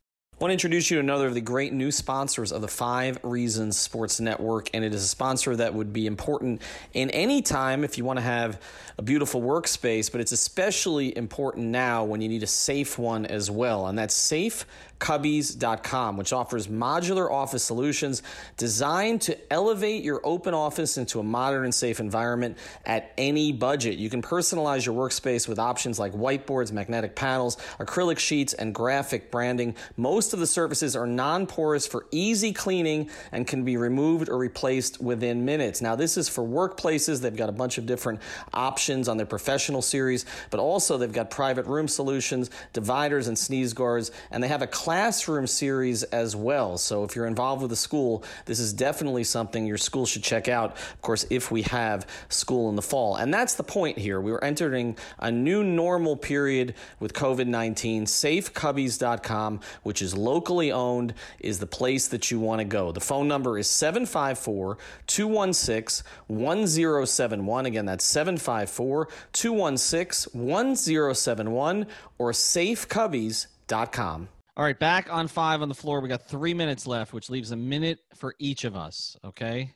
[0.41, 3.18] I want to introduce you to another of the great new sponsors of the Five
[3.22, 6.62] Reasons Sports Network, and it is a sponsor that would be important
[6.95, 8.59] in any time if you want to have
[8.97, 13.51] a beautiful workspace, but it's especially important now when you need a safe one as
[13.51, 14.64] well, and that's Safe
[15.01, 18.23] Cubbies.com, which offers modular office solutions
[18.57, 23.97] designed to elevate your open office into a modern and safe environment at any budget.
[23.97, 29.31] You can personalize your workspace with options like whiteboards, magnetic panels, acrylic sheets, and graphic
[29.31, 29.75] branding.
[29.97, 34.39] Most of the surfaces are non porous for easy cleaning and can be removed or
[34.39, 35.81] replaced within minutes.
[35.81, 37.21] Now, this is for workplaces.
[37.21, 38.21] They've got a bunch of different
[38.53, 43.73] options on their professional series, but also they've got private room solutions, dividers, and sneeze
[43.73, 46.76] guards, and they have a classroom series as well.
[46.76, 50.49] So if you're involved with a school, this is definitely something your school should check
[50.49, 50.72] out.
[50.72, 53.14] Of course, if we have school in the fall.
[53.14, 54.20] And that's the point here.
[54.20, 58.07] We are entering a new normal period with COVID 19.
[58.07, 62.91] SafeCubbies.com, which is locally owned, is the place that you want to go.
[62.91, 64.76] The phone number is 754
[65.07, 67.66] 216 1071.
[67.66, 71.86] Again, that's 754 216 1071
[72.18, 74.28] or safecubbies.com.
[74.61, 76.03] All right, back on five on the floor.
[76.03, 79.17] We got three minutes left, which leaves a minute for each of us.
[79.25, 79.75] Okay.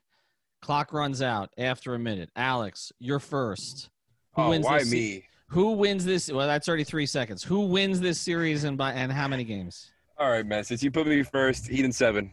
[0.61, 2.28] Clock runs out after a minute.
[2.37, 3.89] Alex, you're first.
[4.37, 5.24] Who oh, why this, me?
[5.47, 6.30] Who wins this?
[6.30, 7.43] Well, that's already three seconds.
[7.43, 9.91] Who wins this series and by and how many games?
[10.18, 10.64] All right, man.
[10.64, 12.30] Since you put me first, Heat and seven.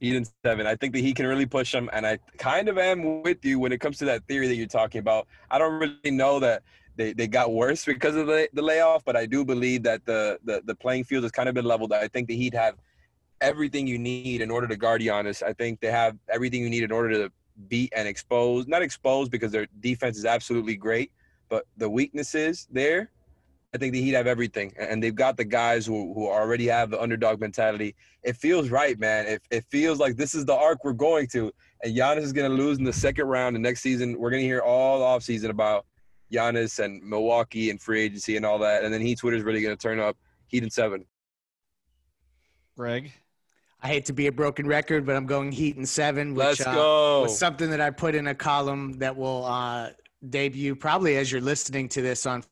[0.00, 0.66] Heat and seven.
[0.66, 3.58] I think that he can really push them, and I kind of am with you
[3.58, 5.26] when it comes to that theory that you're talking about.
[5.50, 6.62] I don't really know that
[6.98, 10.38] they, they got worse because of the, the layoff, but I do believe that the,
[10.44, 11.92] the, the playing field has kind of been leveled.
[11.92, 12.74] I think the Heat have
[13.40, 15.40] everything you need in order to guard Giannis.
[15.40, 17.32] I think they have everything you need in order to
[17.68, 21.12] beat and expose, not expose because their defense is absolutely great,
[21.48, 23.12] but the weaknesses there,
[23.72, 24.74] I think the Heat have everything.
[24.76, 27.94] And they've got the guys who, who already have the underdog mentality.
[28.24, 29.26] It feels right, man.
[29.26, 31.52] It, it feels like this is the arc we're going to.
[31.84, 33.54] And Giannis is going to lose in the second round.
[33.54, 35.86] And next season, we're going to hear all offseason about
[36.32, 38.84] Giannis and Milwaukee and free agency and all that.
[38.84, 40.16] And then Heat Twitter's really going to turn up
[40.48, 41.04] Heat and seven.
[42.76, 43.12] Greg?
[43.82, 46.64] I hate to be a broken record, but I'm going Heat and seven, which Let's
[46.64, 47.20] go.
[47.20, 49.90] Uh, was something that I put in a column that will uh,
[50.28, 52.42] debut probably as you're listening to this on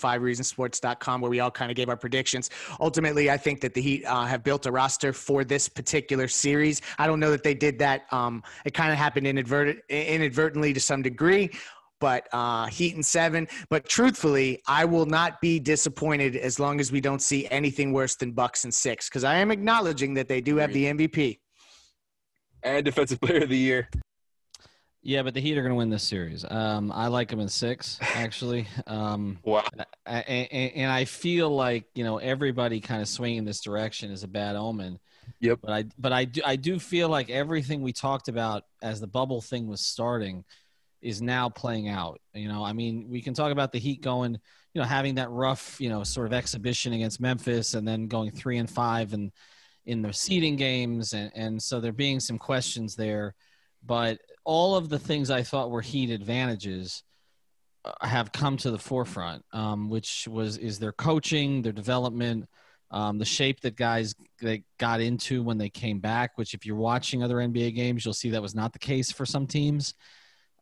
[0.00, 2.50] fivereasonssports.com where we all kind of gave our predictions.
[2.80, 6.80] Ultimately, I think that the Heat uh, have built a roster for this particular series.
[6.98, 8.10] I don't know that they did that.
[8.10, 11.50] Um, it kind of happened inadvertent, inadvertently to some degree
[12.00, 13.46] but uh, Heat and seven.
[13.68, 18.16] But truthfully, I will not be disappointed as long as we don't see anything worse
[18.16, 21.38] than Bucks and six, because I am acknowledging that they do have the MVP
[22.62, 23.88] and Defensive Player of the Year.
[25.02, 26.44] Yeah, but the Heat are going to win this series.
[26.48, 28.66] Um, I like them in six, actually.
[28.86, 29.64] Um, wow.
[30.04, 34.28] And, and I feel like you know everybody kind of swinging this direction is a
[34.28, 34.98] bad omen.
[35.40, 35.60] Yep.
[35.62, 39.06] But I but I do I do feel like everything we talked about as the
[39.06, 40.44] bubble thing was starting
[41.02, 42.20] is now playing out.
[42.34, 44.32] You know, I mean, we can talk about the Heat going,
[44.74, 48.30] you know, having that rough, you know, sort of exhibition against Memphis and then going
[48.30, 49.32] three and five and
[49.86, 51.12] in the seeding games.
[51.12, 53.34] And, and so there being some questions there.
[53.84, 57.02] But all of the things I thought were Heat advantages
[57.84, 62.46] uh, have come to the forefront, um, which was is their coaching, their development,
[62.90, 66.36] um, the shape that guys they got into when they came back.
[66.36, 69.24] Which, if you're watching other NBA games, you'll see that was not the case for
[69.24, 69.94] some teams.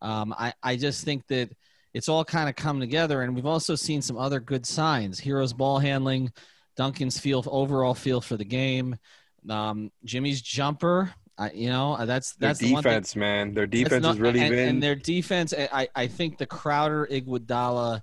[0.01, 1.51] Um, I, I just think that
[1.95, 5.19] it's all kind of come together, and we've also seen some other good signs.
[5.19, 6.31] Herro's ball handling,
[6.77, 8.97] Duncan's feel overall feel for the game,
[9.49, 11.13] um, Jimmy's jumper.
[11.39, 13.55] I, you know, uh, that's Their that's the one thing- defense, man.
[13.55, 14.69] Their defense not- has really and, been.
[14.69, 15.55] and their defense.
[15.57, 18.03] I I think the Crowder Iguodala,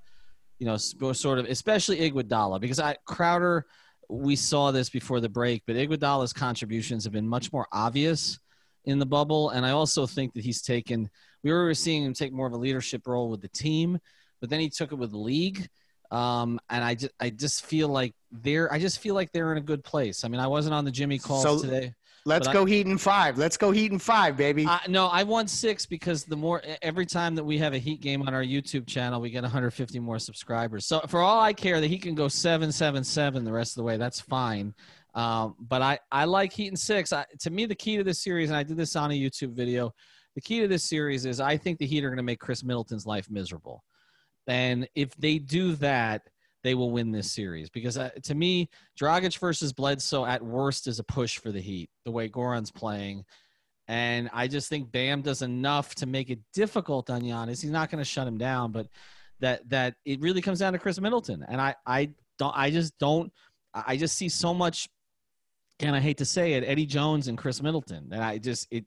[0.59, 3.65] you know, sort of, especially Iguodala, because I Crowder.
[4.07, 8.39] We saw this before the break, but Iguodala's contributions have been much more obvious
[8.86, 11.09] in the bubble, and I also think that he's taken.
[11.43, 13.99] We were seeing him take more of a leadership role with the team,
[14.41, 15.67] but then he took it with the league.
[16.11, 19.57] Um, and I just, I just feel like they're, I just feel like they're in
[19.57, 20.23] a good place.
[20.23, 21.93] I mean, I wasn't on the Jimmy calls So- today.
[22.27, 23.38] Let's But I- go Heat in five.
[23.38, 24.65] Let's go Heat in five, baby.
[24.65, 28.01] Uh, no, I want six because the more every time that we have a Heat
[28.01, 30.88] game on our YouTube channel, we get 150 more subscribers.
[30.88, 33.75] So for all I care, that he can go seven, seven, seven the rest of
[33.75, 33.97] the way.
[33.97, 34.73] That's fine.
[35.16, 37.13] Um, but I I like Heat and six.
[37.13, 39.53] I, to me, the key to this series, and I did this on a YouTube
[39.53, 39.91] video.
[40.36, 42.63] The key to this series is I think the Heat are going to make Khris
[42.63, 43.84] Middleton's life miserable,
[44.47, 46.24] and if they do that,
[46.63, 50.99] they will win this series because uh, to me, Dragic versus Bledsoe at worst is
[50.99, 51.89] a push for the Heat.
[52.03, 53.24] The way Goran's playing.
[53.88, 57.61] And I just think Bam does enough to make it difficult on Giannis.
[57.61, 58.88] He's not going to shut him down, but
[59.41, 61.45] that that it really comes down to Khris Middleton.
[61.47, 62.09] And I I
[62.39, 63.32] don't I just don't
[63.74, 64.89] I just see so much
[65.80, 68.09] and I hate to say it, Eddie Jones and Khris Middleton.
[68.11, 68.86] And I just it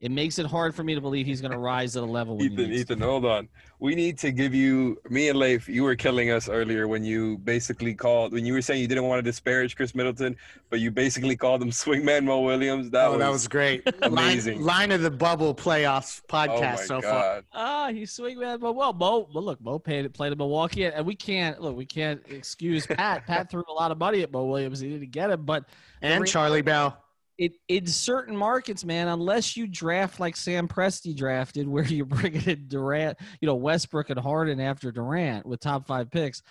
[0.00, 2.36] it makes it hard for me to believe he's going to rise to the level.
[2.36, 2.74] When he Ethan, to.
[2.74, 3.48] Ethan, hold on.
[3.78, 5.68] We need to give you me and Leif.
[5.68, 9.04] You were killing us earlier when you basically called when you were saying you didn't
[9.04, 10.36] want to disparage Khris Middleton,
[10.68, 12.90] but you basically called him swingman Mo Williams.
[12.90, 13.82] That oh, was that was great.
[14.02, 14.62] amazing.
[14.62, 17.12] Line, line of the bubble playoffs oh podcast my so far.
[17.12, 17.44] god.
[17.52, 18.72] Ah, he's Swingman Mo.
[18.72, 19.28] well, Mo.
[19.32, 21.76] Well, look, Mo played played at Milwaukee, and we can't look.
[21.76, 23.26] We can't excuse Pat.
[23.26, 24.80] Pat threw a lot of money at Mo Williams.
[24.80, 25.64] He didn't get him, but
[26.02, 27.03] And re- Charlie Bell.
[27.36, 32.44] It in certain markets, man, unless you draft like Sam Presti drafted, where you're bringing
[32.44, 36.42] in Durant, you know Westbrook and Harden after Durant with top five picks,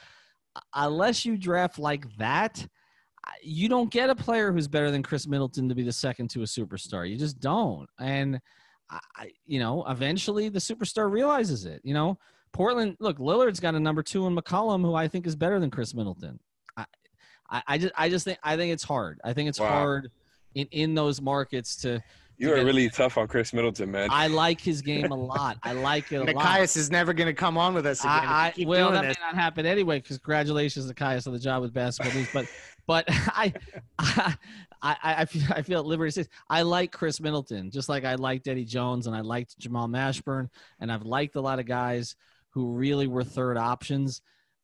[0.74, 2.66] unless you draft like that,
[3.42, 6.42] you don't get a player who's better than Khris Middleton to be the second to
[6.42, 7.10] a superstar.
[7.10, 8.40] You just don't, and
[8.90, 11.80] I, you know, eventually the superstar realizes it.
[11.86, 12.18] You know,
[12.52, 12.98] Portland.
[13.00, 15.94] Look, Lillard's got a number two in McCollum, who I think is better than Khris
[15.94, 16.40] Middleton.
[16.78, 16.86] I,
[17.50, 19.20] I, I just, I just think, I think it's hard.
[19.24, 19.70] I think it's Wow.
[19.70, 20.12] hard
[20.56, 22.04] in in those markets to.
[22.38, 24.10] You to are get- really tough on Khris Middleton, man.
[24.12, 25.58] I like his game a lot.
[25.62, 26.44] I like it a lot.
[26.44, 28.12] Nekias is never going to come on with us again.
[28.12, 29.18] I, I keep well, doing that this.
[29.20, 30.00] may not happen anyway.
[30.00, 32.30] Because congratulations, Nekias, on the job with basketball news.
[32.34, 32.48] But,
[32.88, 33.54] but I,
[34.00, 34.36] I,
[34.82, 38.04] I, I feel, I feel at liberty to say I like Khris Middleton, just like
[38.04, 40.50] I liked Eddie Jones and I liked Jamal Mashburn,
[40.80, 42.16] and I've liked a lot of guys
[42.50, 44.22] who really were third options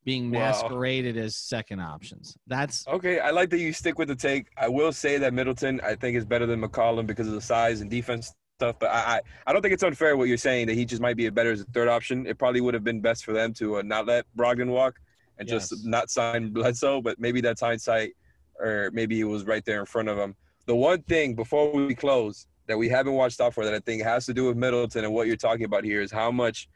[0.10, 0.40] being Wow.
[0.40, 2.36] masqueraded as second options.
[2.48, 4.48] That's Okay, I like that you stick with the take.
[4.58, 7.82] I will say that Middleton, I think, is better than McCollum because of the size
[7.82, 8.76] and defense stuff.
[8.80, 11.16] But I, I, I don't think it's unfair what you're saying that he just might
[11.16, 12.26] be a better as a third option.
[12.26, 14.96] It probably would have been best for them to uh, not let Brogdon walk
[15.38, 15.70] and Yes.
[15.70, 17.02] just not sign Bledsoe.
[17.02, 18.14] But maybe that's hindsight,
[18.60, 20.36] or maybe it was right there in front of him.
[20.66, 24.02] The one thing before we close that we haven't watched out for that I think
[24.04, 26.68] has to do with Middleton and what you're talking about here is how much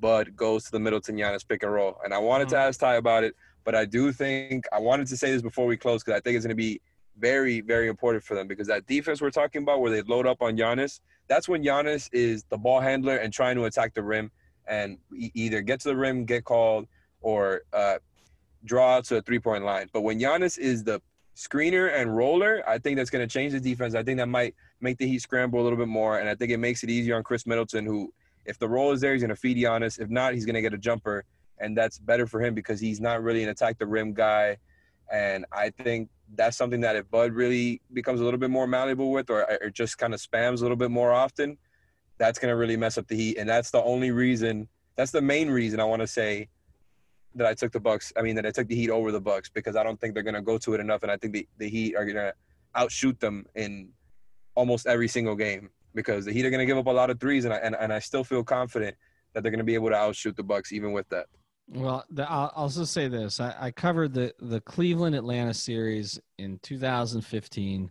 [0.00, 1.98] Bud goes to the Middleton Giannis pick and roll.
[2.04, 3.34] And I wanted to ask Ti about it,
[3.64, 6.36] but I do think I wanted to say this before we close because I think
[6.36, 6.80] it's going to be
[7.18, 10.40] very, very important for them because that defense we're talking about where they load up
[10.42, 14.30] on Giannis, that's when Giannis is the ball handler and trying to attack the rim
[14.66, 16.86] and either get to the rim, get called,
[17.20, 17.98] or uh,
[18.64, 19.88] draw to a three point line.
[19.92, 21.00] But when Giannis is the
[21.36, 23.94] screener and roller, I think that's going to change the defense.
[23.94, 26.50] I think that might make the Heat scramble a little bit more, and I think
[26.50, 28.12] it makes it easier on Khris Middleton, who,
[28.44, 29.98] if the roll is there, he's going to feed Giannis.
[29.98, 31.24] If not, he's going to get a jumper,
[31.58, 34.56] and that's better for him because he's not really an attack the rim guy.
[35.12, 39.10] And I think that's something that if Bud really becomes a little bit more malleable
[39.10, 41.58] with, or, or just kind of spams a little bit more often,
[42.18, 43.36] that's going to really mess up the Heat.
[43.38, 44.68] And that's the only reason.
[44.96, 46.48] That's the main reason I want to say
[47.34, 48.12] that I took the Bucks.
[48.16, 50.22] I mean, that I took the Heat over the Bucks because I don't think they're
[50.22, 52.32] going to go to it enough, and I think the, the Heat are going to
[52.74, 53.88] outshoot them in
[54.54, 57.20] almost every single game because the Heat are going to give up a lot of
[57.20, 58.96] threes, and I and, and I still feel confident
[59.32, 61.26] that they're going to be able to outshoot the Bucks even with that.
[61.68, 66.58] Well, the, I'll, just say this: I, I covered the the Cleveland Atlanta series in
[66.62, 67.90] 2015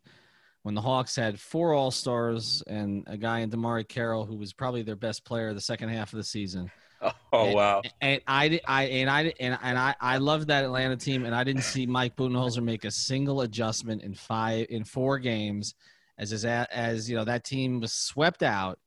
[0.64, 4.52] when the Hawks had four All Stars and a guy in DeMarre Carroll who was
[4.52, 6.72] probably their best player the second half of the season.
[7.32, 7.82] Oh And- wow!
[8.02, 11.46] And I, I and I and, and I, I loved that Atlanta team, and I
[11.46, 15.76] didn't see Mike Budenholzer make a single adjustment in five in four games,
[16.20, 18.78] as as as you know that team was swept out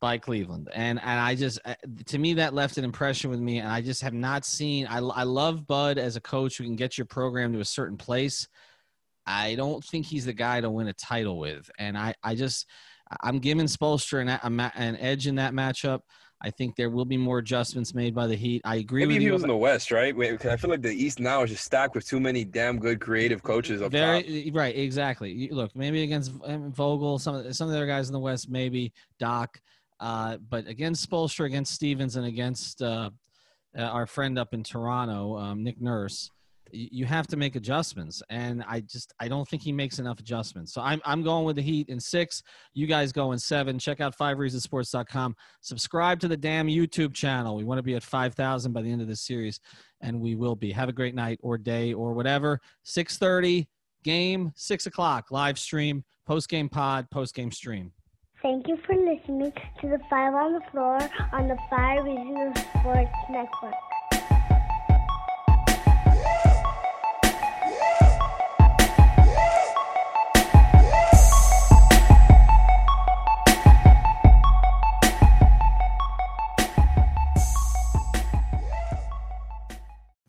[0.00, 1.74] by Cleveland, and and I just uh,
[2.06, 4.86] to me that left an impression with me, and I just have not seen.
[4.86, 7.96] I I love Bud as a coach who can get your program to a certain
[7.96, 8.46] place.
[9.26, 12.66] I don't think he's the guy to win a title with, and I I just
[13.22, 16.00] I'm giving Spoelstra an, an edge in that matchup.
[16.42, 18.60] I think there will be more adjustments made by the Heat.
[18.64, 19.28] I agree Maybe with you.
[19.28, 20.14] he was in the West, right?
[20.14, 22.78] Wait, because I feel like the East now is just stacked with too many damn
[22.78, 24.24] good creative coaches up top.
[24.52, 25.32] Right, exactly.
[25.32, 28.12] You- Look, maybe against um, Vogel, some of the, some of the other guys in
[28.12, 29.60] the West, maybe Doc,
[29.98, 33.10] uh, but against Spoelstra, against Stevens, and against uh,
[33.76, 36.30] uh, our friend up in Toronto, um, Nick Nurse,
[36.76, 40.72] you have to make adjustments, and I just I don't think he makes enough adjustments.
[40.72, 42.42] So I'm I'm going with the Heat in six.
[42.74, 43.78] You guys go in seven.
[43.78, 45.36] Check out fivereasonssports.com.
[45.60, 47.56] Subscribe to the damn YouTube channel.
[47.56, 49.60] We want to be at five thousand by the end of this series,
[50.00, 50.72] and we will be.
[50.72, 52.60] Have a great night or day or whatever.
[52.82, 53.68] Six thirty
[54.04, 57.92] game, six o'clock live stream, post game pod, post game stream.
[58.42, 60.98] Thank you for listening to the Five on the Floor
[61.32, 63.74] on the Five Reasons Sports Network.